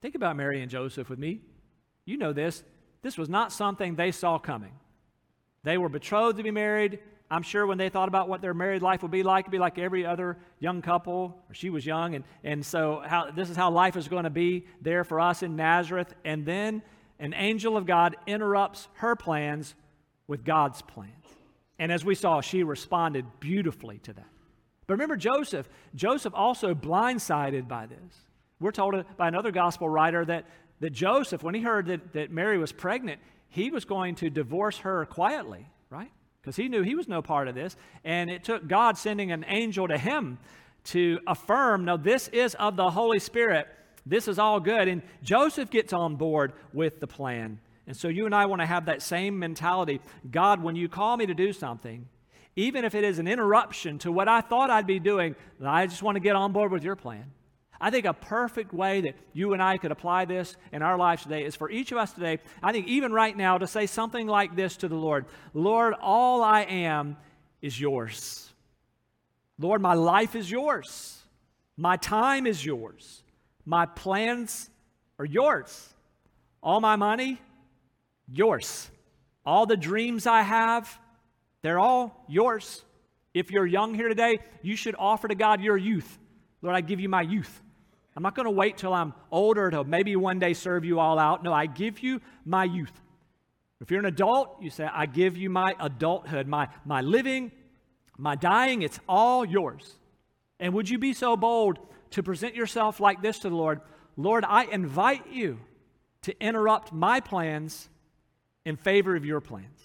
Think 0.00 0.14
about 0.14 0.34
Mary 0.34 0.62
and 0.62 0.70
Joseph 0.70 1.10
with 1.10 1.18
me. 1.18 1.42
You 2.06 2.16
know 2.16 2.32
this. 2.32 2.62
This 3.06 3.16
was 3.16 3.28
not 3.28 3.52
something 3.52 3.94
they 3.94 4.10
saw 4.10 4.36
coming. 4.36 4.72
They 5.62 5.78
were 5.78 5.88
betrothed 5.88 6.38
to 6.38 6.42
be 6.42 6.50
married. 6.50 6.98
I'm 7.30 7.44
sure 7.44 7.64
when 7.64 7.78
they 7.78 7.88
thought 7.88 8.08
about 8.08 8.28
what 8.28 8.42
their 8.42 8.52
married 8.52 8.82
life 8.82 9.00
would 9.02 9.12
be 9.12 9.22
like, 9.22 9.44
it'd 9.44 9.52
be 9.52 9.60
like 9.60 9.78
every 9.78 10.04
other 10.04 10.36
young 10.58 10.82
couple. 10.82 11.40
She 11.52 11.70
was 11.70 11.86
young, 11.86 12.16
and, 12.16 12.24
and 12.42 12.66
so 12.66 13.04
how, 13.06 13.30
this 13.30 13.48
is 13.48 13.56
how 13.56 13.70
life 13.70 13.96
is 13.96 14.08
going 14.08 14.24
to 14.24 14.30
be 14.30 14.66
there 14.80 15.04
for 15.04 15.20
us 15.20 15.44
in 15.44 15.54
Nazareth. 15.54 16.12
And 16.24 16.44
then 16.44 16.82
an 17.20 17.32
angel 17.32 17.76
of 17.76 17.86
God 17.86 18.16
interrupts 18.26 18.88
her 18.94 19.14
plans 19.14 19.76
with 20.26 20.44
God's 20.44 20.82
plans. 20.82 21.12
And 21.78 21.92
as 21.92 22.04
we 22.04 22.16
saw, 22.16 22.40
she 22.40 22.64
responded 22.64 23.24
beautifully 23.38 23.98
to 23.98 24.14
that. 24.14 24.30
But 24.88 24.94
remember 24.94 25.16
Joseph. 25.16 25.68
Joseph 25.94 26.32
also 26.34 26.74
blindsided 26.74 27.68
by 27.68 27.86
this. 27.86 28.26
We're 28.58 28.72
told 28.72 29.04
by 29.16 29.28
another 29.28 29.52
gospel 29.52 29.88
writer 29.88 30.24
that, 30.24 30.46
that 30.80 30.90
Joseph, 30.90 31.42
when 31.42 31.54
he 31.54 31.62
heard 31.62 31.86
that, 31.86 32.12
that 32.12 32.30
Mary 32.30 32.58
was 32.58 32.72
pregnant, 32.72 33.20
he 33.48 33.70
was 33.70 33.84
going 33.84 34.14
to 34.16 34.30
divorce 34.30 34.78
her 34.78 35.06
quietly, 35.06 35.66
right? 35.90 36.10
Because 36.40 36.56
he 36.56 36.68
knew 36.68 36.82
he 36.82 36.94
was 36.94 37.08
no 37.08 37.22
part 37.22 37.48
of 37.48 37.54
this. 37.54 37.76
And 38.04 38.30
it 38.30 38.44
took 38.44 38.68
God 38.68 38.98
sending 38.98 39.32
an 39.32 39.44
angel 39.48 39.88
to 39.88 39.98
him 39.98 40.38
to 40.84 41.18
affirm 41.26 41.84
no, 41.84 41.96
this 41.96 42.28
is 42.28 42.54
of 42.54 42.76
the 42.76 42.90
Holy 42.90 43.18
Spirit. 43.18 43.66
This 44.04 44.28
is 44.28 44.38
all 44.38 44.60
good. 44.60 44.86
And 44.86 45.02
Joseph 45.22 45.70
gets 45.70 45.92
on 45.92 46.16
board 46.16 46.52
with 46.72 47.00
the 47.00 47.06
plan. 47.06 47.58
And 47.86 47.96
so 47.96 48.08
you 48.08 48.26
and 48.26 48.34
I 48.34 48.46
want 48.46 48.60
to 48.62 48.66
have 48.66 48.86
that 48.86 49.02
same 49.02 49.38
mentality. 49.38 50.00
God, 50.30 50.62
when 50.62 50.76
you 50.76 50.88
call 50.88 51.16
me 51.16 51.26
to 51.26 51.34
do 51.34 51.52
something, 51.52 52.06
even 52.56 52.84
if 52.84 52.94
it 52.94 53.04
is 53.04 53.18
an 53.18 53.28
interruption 53.28 53.98
to 53.98 54.10
what 54.10 54.28
I 54.28 54.40
thought 54.40 54.70
I'd 54.70 54.86
be 54.86 54.98
doing, 54.98 55.36
I 55.62 55.86
just 55.86 56.02
want 56.02 56.16
to 56.16 56.20
get 56.20 56.36
on 56.36 56.52
board 56.52 56.72
with 56.72 56.82
your 56.82 56.96
plan. 56.96 57.30
I 57.80 57.90
think 57.90 58.06
a 58.06 58.14
perfect 58.14 58.72
way 58.72 59.02
that 59.02 59.14
you 59.32 59.52
and 59.52 59.62
I 59.62 59.76
could 59.76 59.92
apply 59.92 60.24
this 60.24 60.56
in 60.72 60.82
our 60.82 60.96
lives 60.96 61.22
today 61.22 61.44
is 61.44 61.56
for 61.56 61.70
each 61.70 61.92
of 61.92 61.98
us 61.98 62.12
today, 62.12 62.38
I 62.62 62.72
think 62.72 62.86
even 62.86 63.12
right 63.12 63.36
now, 63.36 63.58
to 63.58 63.66
say 63.66 63.86
something 63.86 64.26
like 64.26 64.56
this 64.56 64.76
to 64.78 64.88
the 64.88 64.96
Lord 64.96 65.26
Lord, 65.54 65.94
all 66.00 66.42
I 66.42 66.62
am 66.62 67.16
is 67.60 67.80
yours. 67.80 68.52
Lord, 69.58 69.80
my 69.80 69.94
life 69.94 70.34
is 70.34 70.50
yours. 70.50 71.22
My 71.76 71.96
time 71.96 72.46
is 72.46 72.64
yours. 72.64 73.22
My 73.64 73.86
plans 73.86 74.70
are 75.18 75.24
yours. 75.24 75.94
All 76.62 76.80
my 76.80 76.96
money, 76.96 77.40
yours. 78.30 78.90
All 79.44 79.66
the 79.66 79.76
dreams 79.76 80.26
I 80.26 80.42
have, 80.42 80.98
they're 81.62 81.78
all 81.78 82.24
yours. 82.28 82.82
If 83.34 83.50
you're 83.50 83.66
young 83.66 83.94
here 83.94 84.08
today, 84.08 84.38
you 84.62 84.76
should 84.76 84.94
offer 84.98 85.28
to 85.28 85.34
God 85.34 85.60
your 85.60 85.76
youth. 85.76 86.18
Lord, 86.62 86.74
I 86.74 86.80
give 86.80 87.00
you 87.00 87.08
my 87.08 87.22
youth. 87.22 87.62
I'm 88.16 88.22
not 88.22 88.34
going 88.34 88.46
to 88.46 88.50
wait 88.50 88.78
till 88.78 88.94
I'm 88.94 89.12
older 89.30 89.70
to 89.70 89.84
maybe 89.84 90.16
one 90.16 90.38
day 90.38 90.54
serve 90.54 90.84
you 90.84 90.98
all 90.98 91.18
out. 91.18 91.44
No, 91.44 91.52
I 91.52 91.66
give 91.66 92.00
you 92.00 92.22
my 92.46 92.64
youth. 92.64 92.92
If 93.80 93.90
you're 93.90 94.00
an 94.00 94.06
adult, 94.06 94.56
you 94.62 94.70
say, 94.70 94.88
I 94.90 95.04
give 95.04 95.36
you 95.36 95.50
my 95.50 95.74
adulthood, 95.78 96.46
my, 96.46 96.68
my 96.86 97.02
living, 97.02 97.52
my 98.16 98.34
dying, 98.34 98.80
it's 98.80 98.98
all 99.06 99.44
yours. 99.44 99.96
And 100.58 100.72
would 100.72 100.88
you 100.88 100.98
be 100.98 101.12
so 101.12 101.36
bold 101.36 101.78
to 102.12 102.22
present 102.22 102.54
yourself 102.54 103.00
like 103.00 103.20
this 103.20 103.40
to 103.40 103.50
the 103.50 103.54
Lord? 103.54 103.82
Lord, 104.16 104.46
I 104.48 104.64
invite 104.64 105.30
you 105.30 105.60
to 106.22 106.34
interrupt 106.40 106.94
my 106.94 107.20
plans 107.20 107.90
in 108.64 108.76
favor 108.76 109.14
of 109.14 109.26
your 109.26 109.42
plans. 109.42 109.78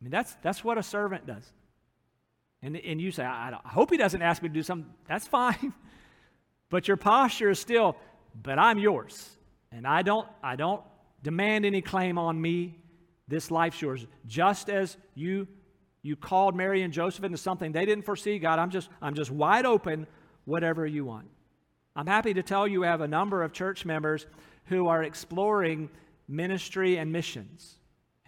I 0.00 0.04
mean, 0.04 0.10
that's, 0.10 0.36
that's 0.42 0.62
what 0.62 0.76
a 0.76 0.82
servant 0.82 1.26
does. 1.26 1.50
And, 2.62 2.76
and 2.76 3.00
you 3.00 3.10
say, 3.10 3.24
I, 3.24 3.50
I 3.52 3.68
hope 3.68 3.90
he 3.90 3.96
doesn't 3.96 4.20
ask 4.20 4.42
me 4.42 4.50
to 4.50 4.54
do 4.54 4.62
something. 4.62 4.92
That's 5.08 5.26
fine. 5.26 5.72
but 6.70 6.88
your 6.88 6.96
posture 6.96 7.50
is 7.50 7.58
still, 7.58 7.96
but 8.42 8.58
I'm 8.58 8.78
yours. 8.78 9.36
And 9.72 9.86
I 9.86 10.02
don't, 10.02 10.26
I 10.42 10.56
don't 10.56 10.82
demand 11.22 11.66
any 11.66 11.82
claim 11.82 12.18
on 12.18 12.40
me. 12.40 12.78
This 13.26 13.50
life's 13.50 13.80
yours. 13.82 14.06
Just 14.26 14.70
as 14.70 14.96
you, 15.14 15.46
you 16.02 16.16
called 16.16 16.56
Mary 16.56 16.82
and 16.82 16.92
Joseph 16.92 17.24
into 17.24 17.38
something 17.38 17.72
they 17.72 17.84
didn't 17.84 18.04
foresee, 18.04 18.38
God, 18.38 18.58
I'm 18.58 18.70
just, 18.70 18.88
I'm 19.02 19.14
just 19.14 19.30
wide 19.30 19.66
open, 19.66 20.06
whatever 20.44 20.86
you 20.86 21.04
want. 21.04 21.28
I'm 21.94 22.06
happy 22.06 22.32
to 22.34 22.42
tell 22.42 22.66
you, 22.66 22.84
I 22.84 22.88
have 22.88 23.00
a 23.00 23.08
number 23.08 23.42
of 23.42 23.52
church 23.52 23.84
members 23.84 24.26
who 24.66 24.86
are 24.86 25.02
exploring 25.02 25.90
ministry 26.28 26.96
and 26.96 27.10
missions. 27.12 27.74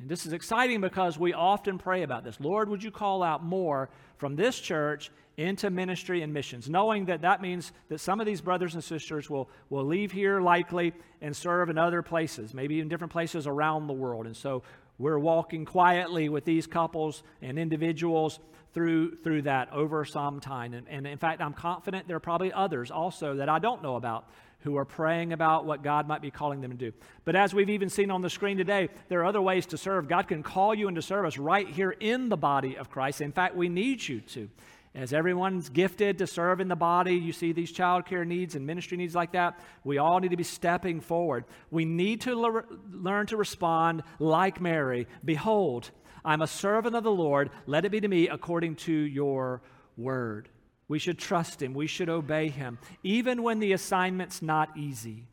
And 0.00 0.08
this 0.08 0.24
is 0.24 0.32
exciting 0.32 0.80
because 0.80 1.18
we 1.18 1.34
often 1.34 1.76
pray 1.76 2.02
about 2.02 2.24
this. 2.24 2.40
Lord, 2.40 2.70
would 2.70 2.82
you 2.82 2.90
call 2.90 3.22
out 3.22 3.44
more 3.44 3.90
from 4.16 4.34
this 4.34 4.58
church 4.58 5.10
into 5.36 5.68
ministry 5.70 6.22
and 6.22 6.32
missions, 6.32 6.68
knowing 6.68 7.04
that 7.06 7.20
that 7.22 7.42
means 7.42 7.72
that 7.88 7.98
some 7.98 8.18
of 8.18 8.26
these 8.26 8.40
brothers 8.40 8.74
and 8.74 8.82
sisters 8.82 9.28
will, 9.28 9.48
will 9.68 9.84
leave 9.84 10.10
here 10.10 10.40
likely 10.40 10.92
and 11.20 11.36
serve 11.36 11.68
in 11.68 11.76
other 11.76 12.02
places, 12.02 12.54
maybe 12.54 12.80
in 12.80 12.88
different 12.88 13.12
places 13.12 13.46
around 13.46 13.86
the 13.86 13.92
world. 13.92 14.26
And 14.26 14.36
so 14.36 14.62
we're 14.98 15.18
walking 15.18 15.64
quietly 15.66 16.28
with 16.30 16.44
these 16.44 16.66
couples 16.66 17.22
and 17.42 17.58
individuals 17.58 18.38
through, 18.72 19.16
through 19.16 19.42
that 19.42 19.70
over 19.72 20.04
some 20.04 20.40
time. 20.40 20.72
And, 20.74 20.86
and 20.88 21.06
in 21.06 21.18
fact, 21.18 21.40
I'm 21.40 21.54
confident 21.54 22.06
there 22.06 22.16
are 22.16 22.20
probably 22.20 22.52
others 22.52 22.90
also 22.90 23.36
that 23.36 23.48
I 23.48 23.58
don't 23.58 23.82
know 23.82 23.96
about 23.96 24.28
who 24.60 24.76
are 24.76 24.84
praying 24.84 25.32
about 25.32 25.64
what 25.64 25.82
God 25.82 26.06
might 26.06 26.22
be 26.22 26.30
calling 26.30 26.60
them 26.60 26.70
to 26.70 26.76
do. 26.76 26.92
But 27.24 27.36
as 27.36 27.54
we've 27.54 27.70
even 27.70 27.88
seen 27.88 28.10
on 28.10 28.22
the 28.22 28.30
screen 28.30 28.56
today, 28.56 28.88
there 29.08 29.20
are 29.20 29.26
other 29.26 29.42
ways 29.42 29.66
to 29.66 29.78
serve. 29.78 30.08
God 30.08 30.28
can 30.28 30.42
call 30.42 30.74
you 30.74 30.88
into 30.88 31.02
service 31.02 31.38
right 31.38 31.68
here 31.68 31.90
in 31.90 32.28
the 32.28 32.36
body 32.36 32.76
of 32.76 32.90
Christ. 32.90 33.20
In 33.20 33.32
fact, 33.32 33.56
we 33.56 33.68
need 33.68 34.06
you 34.06 34.20
to. 34.20 34.48
As 34.94 35.12
everyone's 35.12 35.68
gifted 35.68 36.18
to 36.18 36.26
serve 36.26 36.60
in 36.60 36.66
the 36.66 36.76
body, 36.76 37.14
you 37.14 37.32
see 37.32 37.52
these 37.52 37.70
child 37.70 38.06
care 38.06 38.24
needs 38.24 38.56
and 38.56 38.66
ministry 38.66 38.96
needs 38.96 39.14
like 39.14 39.32
that. 39.32 39.60
We 39.84 39.98
all 39.98 40.18
need 40.18 40.32
to 40.32 40.36
be 40.36 40.42
stepping 40.42 41.00
forward. 41.00 41.44
We 41.70 41.84
need 41.84 42.22
to 42.22 42.34
le- 42.34 42.64
learn 42.90 43.26
to 43.26 43.36
respond 43.36 44.02
like 44.18 44.60
Mary 44.60 45.06
Behold, 45.24 45.90
I'm 46.24 46.42
a 46.42 46.46
servant 46.46 46.96
of 46.96 47.04
the 47.04 47.12
Lord. 47.12 47.50
Let 47.66 47.84
it 47.84 47.90
be 47.90 48.00
to 48.00 48.08
me 48.08 48.28
according 48.28 48.76
to 48.76 48.92
your 48.92 49.62
word. 49.96 50.48
We 50.90 50.98
should 50.98 51.20
trust 51.20 51.62
him. 51.62 51.72
We 51.72 51.86
should 51.86 52.08
obey 52.08 52.48
him, 52.48 52.78
even 53.04 53.44
when 53.44 53.60
the 53.60 53.74
assignment's 53.74 54.42
not 54.42 54.76
easy. 54.76 55.28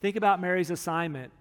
Think 0.00 0.16
about 0.16 0.40
Mary's 0.40 0.70
assignment. 0.70 1.34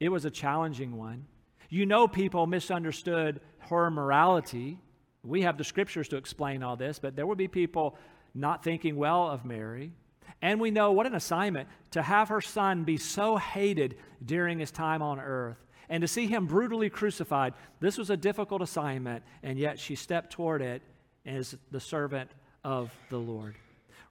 It 0.00 0.08
was 0.08 0.24
a 0.24 0.30
challenging 0.30 0.96
one. 0.96 1.26
You 1.68 1.84
know, 1.84 2.08
people 2.08 2.46
misunderstood 2.46 3.42
her 3.68 3.90
morality. 3.90 4.78
We 5.22 5.42
have 5.42 5.58
the 5.58 5.62
scriptures 5.62 6.08
to 6.08 6.16
explain 6.16 6.62
all 6.62 6.74
this, 6.74 6.98
but 6.98 7.14
there 7.14 7.26
would 7.26 7.36
be 7.36 7.48
people 7.48 7.98
not 8.34 8.64
thinking 8.64 8.96
well 8.96 9.28
of 9.28 9.44
Mary. 9.44 9.92
And 10.40 10.58
we 10.58 10.70
know 10.70 10.92
what 10.92 11.06
an 11.06 11.14
assignment 11.14 11.68
to 11.90 12.00
have 12.00 12.30
her 12.30 12.40
son 12.40 12.84
be 12.84 12.96
so 12.96 13.36
hated 13.36 13.96
during 14.24 14.58
his 14.58 14.70
time 14.70 15.02
on 15.02 15.20
earth 15.20 15.58
and 15.90 16.00
to 16.00 16.08
see 16.08 16.28
him 16.28 16.46
brutally 16.46 16.88
crucified. 16.88 17.52
This 17.78 17.98
was 17.98 18.08
a 18.08 18.16
difficult 18.16 18.62
assignment, 18.62 19.22
and 19.42 19.58
yet 19.58 19.78
she 19.78 19.96
stepped 19.96 20.32
toward 20.32 20.62
it 20.62 20.80
as 21.26 21.54
the 21.70 21.78
servant 21.78 22.30
of 22.64 22.92
the 23.10 23.18
Lord. 23.18 23.56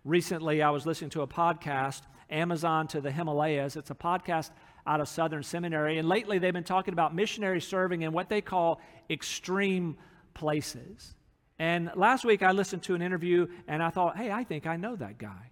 Recently, 0.03 0.61
I 0.61 0.69
was 0.71 0.85
listening 0.85 1.11
to 1.11 1.21
a 1.21 1.27
podcast, 1.27 2.01
Amazon 2.29 2.87
to 2.89 3.01
the 3.01 3.11
Himalayas. 3.11 3.75
It's 3.75 3.91
a 3.91 3.95
podcast 3.95 4.51
out 4.87 4.99
of 4.99 5.07
Southern 5.07 5.43
Seminary. 5.43 5.97
And 5.97 6.07
lately, 6.07 6.39
they've 6.39 6.53
been 6.53 6.63
talking 6.63 6.93
about 6.93 7.13
missionary 7.13 7.61
serving 7.61 8.01
in 8.01 8.11
what 8.11 8.29
they 8.29 8.41
call 8.41 8.81
extreme 9.09 9.97
places. 10.33 11.13
And 11.59 11.91
last 11.95 12.25
week, 12.25 12.41
I 12.41 12.51
listened 12.51 12.83
to 12.83 12.95
an 12.95 13.01
interview 13.01 13.47
and 13.67 13.83
I 13.83 13.91
thought, 13.91 14.17
hey, 14.17 14.31
I 14.31 14.43
think 14.43 14.65
I 14.65 14.77
know 14.77 14.95
that 14.95 15.17
guy. 15.19 15.51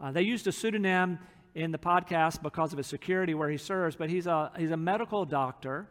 Uh, 0.00 0.12
they 0.12 0.22
used 0.22 0.46
a 0.46 0.52
pseudonym 0.52 1.18
in 1.54 1.72
the 1.72 1.78
podcast 1.78 2.42
because 2.42 2.72
of 2.72 2.78
his 2.78 2.86
security 2.86 3.34
where 3.34 3.50
he 3.50 3.56
serves, 3.56 3.96
but 3.96 4.08
he's 4.08 4.28
a, 4.28 4.52
he's 4.56 4.70
a 4.70 4.76
medical 4.76 5.24
doctor 5.24 5.88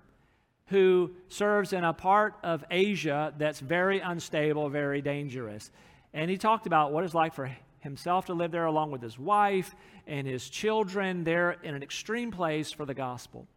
who 0.67 1.11
serves 1.27 1.73
in 1.73 1.83
a 1.83 1.91
part 1.91 2.35
of 2.43 2.63
Asia 2.71 3.33
that's 3.37 3.59
very 3.59 3.99
unstable, 3.99 4.69
very 4.69 5.01
dangerous. 5.01 5.71
And 6.13 6.29
he 6.29 6.37
talked 6.37 6.67
about 6.67 6.91
what 6.91 7.03
it's 7.03 7.13
like 7.13 7.33
for 7.33 7.49
himself 7.79 8.25
to 8.25 8.33
live 8.33 8.51
there 8.51 8.65
along 8.65 8.91
with 8.91 9.01
his 9.01 9.17
wife 9.17 9.73
and 10.07 10.27
his 10.27 10.49
children 10.49 11.23
there 11.23 11.51
in 11.63 11.75
an 11.75 11.83
extreme 11.83 12.31
place 12.31 12.71
for 12.71 12.85
the 12.85 12.93
gospel. 12.93 13.47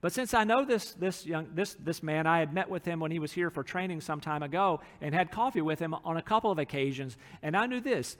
But 0.00 0.12
since 0.12 0.34
I 0.34 0.44
know 0.44 0.64
this, 0.64 0.92
this, 0.92 1.26
young, 1.26 1.48
this, 1.54 1.74
this 1.74 2.02
man, 2.02 2.26
I 2.26 2.38
had 2.38 2.52
met 2.52 2.68
with 2.68 2.84
him 2.84 3.00
when 3.00 3.10
he 3.10 3.18
was 3.18 3.32
here 3.32 3.50
for 3.50 3.62
training 3.62 4.00
some 4.00 4.20
time 4.20 4.42
ago 4.42 4.80
and 5.00 5.14
had 5.14 5.30
coffee 5.30 5.62
with 5.62 5.78
him 5.78 5.94
on 5.94 6.16
a 6.16 6.22
couple 6.22 6.50
of 6.50 6.58
occasions. 6.58 7.16
And 7.42 7.56
I 7.56 7.66
knew 7.66 7.80
this 7.80 8.16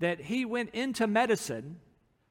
that 0.00 0.18
he 0.18 0.44
went 0.44 0.70
into 0.70 1.06
medicine 1.06 1.78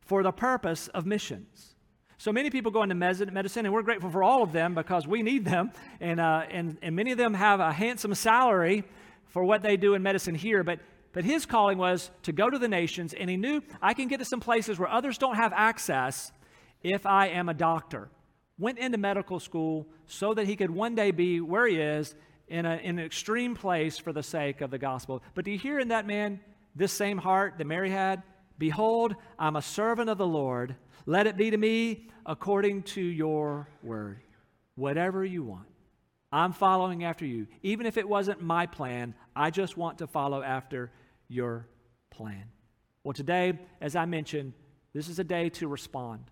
for 0.02 0.24
the 0.24 0.32
purpose 0.32 0.88
of 0.90 1.06
missions. 1.06 1.76
So 2.18 2.34
many 2.34 2.50
people 2.50 2.72
go 2.72 2.84
into 2.84 2.96
medicine, 2.96 3.66
and 3.66 3.74
we're 3.74 3.84
grateful 3.84 4.10
for 4.10 4.24
all 4.24 4.44
of 4.44 4.52
them 4.52 4.76
because 4.76 5.08
we 5.08 5.22
need 5.22 5.46
them. 5.46 5.72
And, 6.02 6.20
uh, 6.20 6.44
and, 6.50 6.78
and 6.82 6.96
many 6.96 7.12
of 7.12 7.18
them 7.18 7.34
have 7.34 7.60
a 7.60 7.72
handsome 7.72 8.14
salary 8.16 8.84
for 9.28 9.44
what 9.44 9.62
they 9.62 9.78
do 9.78 9.94
in 9.94 10.04
medicine 10.04 10.36
here. 10.36 10.64
But 10.64 10.80
but 11.12 11.24
his 11.24 11.46
calling 11.46 11.78
was 11.78 12.12
to 12.24 12.32
go 12.32 12.50
to 12.50 12.60
the 12.60 12.68
nations, 12.68 13.14
and 13.14 13.30
he 13.30 13.38
knew 13.38 13.62
I 13.82 13.94
can 13.94 14.08
get 14.08 14.20
to 14.20 14.26
some 14.26 14.40
places 14.40 14.78
where 14.78 14.90
others 14.90 15.18
don't 15.18 15.36
have 15.36 15.54
access 15.56 16.32
if 16.84 17.06
I 17.06 17.28
am 17.28 17.50
a 17.50 17.54
doctor. 17.54 18.10
Went 18.58 18.78
into 18.78 18.98
medical 18.98 19.40
school 19.40 19.88
so 20.06 20.34
that 20.34 20.46
he 20.46 20.56
could 20.56 20.70
one 20.70 20.96
day 20.96 21.12
be 21.12 21.42
where 21.42 21.66
he 21.66 21.78
is 21.78 22.14
in, 22.48 22.66
a, 22.66 22.76
in 22.78 23.00
an 23.00 23.06
extreme 23.06 23.56
place 23.56 23.98
for 23.98 24.12
the 24.12 24.24
sake 24.24 24.62
of 24.62 24.72
the 24.72 24.78
gospel. 24.78 25.24
But 25.34 25.46
do 25.46 25.52
you 25.52 25.58
hear 25.58 25.80
in 25.80 25.90
that 25.90 26.06
man 26.06 26.40
this 26.76 26.92
same 26.92 27.18
heart 27.18 27.56
that 27.58 27.66
Mary 27.66 27.90
had? 27.90 28.22
Behold, 28.58 29.16
I'm 29.38 29.56
a 29.56 29.62
servant 29.62 30.10
of 30.10 30.18
the 30.18 30.28
Lord. 30.28 30.76
Let 31.06 31.28
it 31.28 31.38
be 31.38 31.50
to 31.52 31.58
me 31.58 32.10
according 32.26 32.84
to 32.84 33.02
your 33.02 33.70
word. 33.82 34.20
Whatever 34.76 35.24
you 35.24 35.44
want. 35.44 35.68
I'm 36.32 36.54
following 36.54 37.04
after 37.04 37.26
you. 37.26 37.48
Even 37.64 37.86
if 37.86 37.98
it 37.98 38.08
wasn't 38.08 38.42
my 38.42 38.68
plan, 38.68 39.16
I 39.36 39.50
just 39.50 39.78
want 39.78 39.98
to 40.00 40.08
follow 40.08 40.44
after 40.44 40.92
your 41.30 41.68
plan. 42.10 42.44
Well, 43.04 43.14
today, 43.14 43.58
as 43.80 43.96
I 43.96 44.06
mentioned, 44.06 44.54
this 44.94 45.08
is 45.08 45.20
a 45.20 45.24
day 45.24 45.50
to 45.50 45.68
respond. 45.68 46.26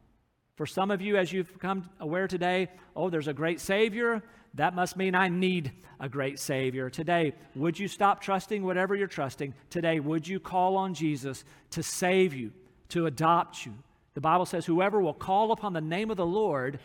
For 0.56 0.66
some 0.66 0.92
of 0.92 1.02
you, 1.02 1.18
as 1.18 1.32
you've 1.32 1.54
become 1.54 1.90
aware 2.00 2.28
today, 2.28 2.70
oh, 2.96 3.10
there's 3.10 3.28
a 3.28 3.34
great 3.34 3.62
Savior. 3.62 4.24
That 4.56 4.74
must 4.74 4.98
mean 4.98 5.14
I 5.14 5.30
need 5.30 5.72
a 6.00 6.10
great 6.10 6.40
Savior. 6.40 6.90
Today, 6.90 7.34
would 7.56 7.78
you 7.78 7.88
stop 7.88 8.22
trusting 8.22 8.64
whatever 8.64 8.96
you're 8.96 9.08
trusting? 9.08 9.54
Today, 9.70 10.00
would 10.00 10.28
you 10.28 10.40
call 10.40 10.76
on 10.76 10.96
Jesus 10.96 11.46
to 11.72 11.84
save 11.84 12.34
you, 12.34 12.52
to 12.90 13.06
adopt 13.06 13.66
you? 13.66 13.74
The 14.16 14.22
Bible 14.22 14.48
says, 14.48 14.66
whoever 14.66 15.00
will 15.00 15.14
call 15.14 15.52
upon 15.52 15.74
the 15.74 15.82
name 15.82 16.10
of 16.10 16.18
the 16.18 16.26
Lord 16.26 16.80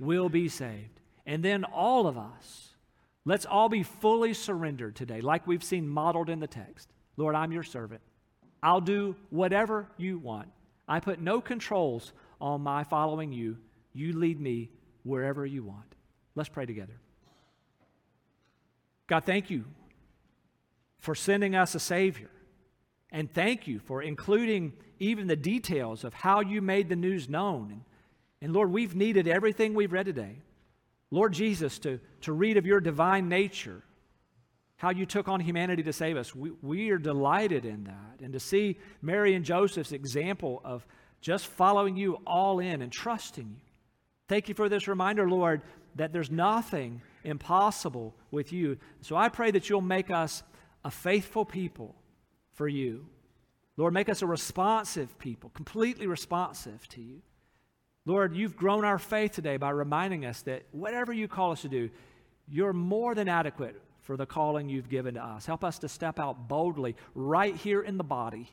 will 0.00 0.28
be 0.28 0.48
saved. 0.48 1.00
And 1.24 1.44
then 1.44 1.62
all 1.62 2.08
of 2.08 2.18
us, 2.18 2.70
let's 3.24 3.46
all 3.46 3.68
be 3.68 3.84
fully 3.84 4.34
surrendered 4.34 4.96
today, 4.96 5.20
like 5.20 5.46
we've 5.46 5.62
seen 5.62 5.86
modeled 5.86 6.28
in 6.28 6.40
the 6.40 6.48
text. 6.48 6.88
Lord, 7.16 7.34
I'm 7.34 7.52
your 7.52 7.62
servant. 7.62 8.00
I'll 8.62 8.80
do 8.80 9.16
whatever 9.30 9.88
you 9.96 10.18
want. 10.18 10.48
I 10.88 11.00
put 11.00 11.20
no 11.20 11.40
controls 11.40 12.12
on 12.40 12.60
my 12.60 12.84
following 12.84 13.32
you. 13.32 13.58
You 13.92 14.12
lead 14.12 14.40
me 14.40 14.70
wherever 15.02 15.44
you 15.44 15.62
want. 15.62 15.94
Let's 16.34 16.48
pray 16.48 16.66
together. 16.66 16.98
God, 19.06 19.24
thank 19.24 19.50
you 19.50 19.64
for 20.98 21.14
sending 21.14 21.54
us 21.54 21.74
a 21.74 21.80
Savior. 21.80 22.30
And 23.10 23.32
thank 23.32 23.66
you 23.66 23.78
for 23.80 24.00
including 24.00 24.72
even 24.98 25.26
the 25.26 25.36
details 25.36 26.04
of 26.04 26.14
how 26.14 26.40
you 26.40 26.62
made 26.62 26.88
the 26.88 26.96
news 26.96 27.28
known. 27.28 27.84
And, 28.40 28.52
Lord, 28.52 28.72
we've 28.72 28.96
needed 28.96 29.28
everything 29.28 29.74
we've 29.74 29.92
read 29.92 30.06
today. 30.06 30.38
Lord 31.10 31.34
Jesus, 31.34 31.78
to, 31.80 32.00
to 32.22 32.32
read 32.32 32.56
of 32.56 32.64
your 32.64 32.80
divine 32.80 33.28
nature, 33.28 33.82
how 34.82 34.90
you 34.90 35.06
took 35.06 35.28
on 35.28 35.38
humanity 35.38 35.80
to 35.84 35.92
save 35.92 36.16
us. 36.16 36.34
We, 36.34 36.50
we 36.60 36.90
are 36.90 36.98
delighted 36.98 37.64
in 37.64 37.84
that. 37.84 38.18
And 38.20 38.32
to 38.32 38.40
see 38.40 38.80
Mary 39.00 39.36
and 39.36 39.44
Joseph's 39.44 39.92
example 39.92 40.60
of 40.64 40.84
just 41.20 41.46
following 41.46 41.96
you 41.96 42.18
all 42.26 42.58
in 42.58 42.82
and 42.82 42.90
trusting 42.90 43.48
you. 43.48 43.70
Thank 44.26 44.48
you 44.48 44.56
for 44.56 44.68
this 44.68 44.88
reminder, 44.88 45.30
Lord, 45.30 45.62
that 45.94 46.12
there's 46.12 46.32
nothing 46.32 47.00
impossible 47.22 48.12
with 48.32 48.52
you. 48.52 48.76
So 49.02 49.14
I 49.14 49.28
pray 49.28 49.52
that 49.52 49.70
you'll 49.70 49.82
make 49.82 50.10
us 50.10 50.42
a 50.84 50.90
faithful 50.90 51.44
people 51.44 51.94
for 52.54 52.66
you. 52.66 53.06
Lord, 53.76 53.94
make 53.94 54.08
us 54.08 54.20
a 54.20 54.26
responsive 54.26 55.16
people, 55.20 55.50
completely 55.50 56.08
responsive 56.08 56.88
to 56.88 57.00
you. 57.00 57.22
Lord, 58.04 58.34
you've 58.34 58.56
grown 58.56 58.84
our 58.84 58.98
faith 58.98 59.30
today 59.30 59.58
by 59.58 59.70
reminding 59.70 60.26
us 60.26 60.42
that 60.42 60.64
whatever 60.72 61.12
you 61.12 61.28
call 61.28 61.52
us 61.52 61.62
to 61.62 61.68
do, 61.68 61.88
you're 62.48 62.72
more 62.72 63.14
than 63.14 63.28
adequate 63.28 63.80
for 64.02 64.16
the 64.16 64.26
calling 64.26 64.68
you've 64.68 64.88
given 64.88 65.14
to 65.14 65.24
us. 65.24 65.46
Help 65.46 65.64
us 65.64 65.78
to 65.80 65.88
step 65.88 66.18
out 66.18 66.48
boldly 66.48 66.96
right 67.14 67.56
here 67.56 67.80
in 67.80 67.96
the 67.96 68.04
body, 68.04 68.50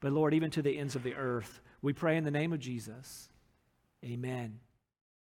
but 0.00 0.12
Lord, 0.12 0.34
even 0.34 0.50
to 0.52 0.62
the 0.62 0.78
ends 0.78 0.96
of 0.96 1.02
the 1.02 1.14
earth. 1.14 1.60
We 1.82 1.92
pray 1.92 2.16
in 2.16 2.24
the 2.24 2.30
name 2.30 2.52
of 2.52 2.60
Jesus. 2.60 3.28
Amen. 4.04 4.60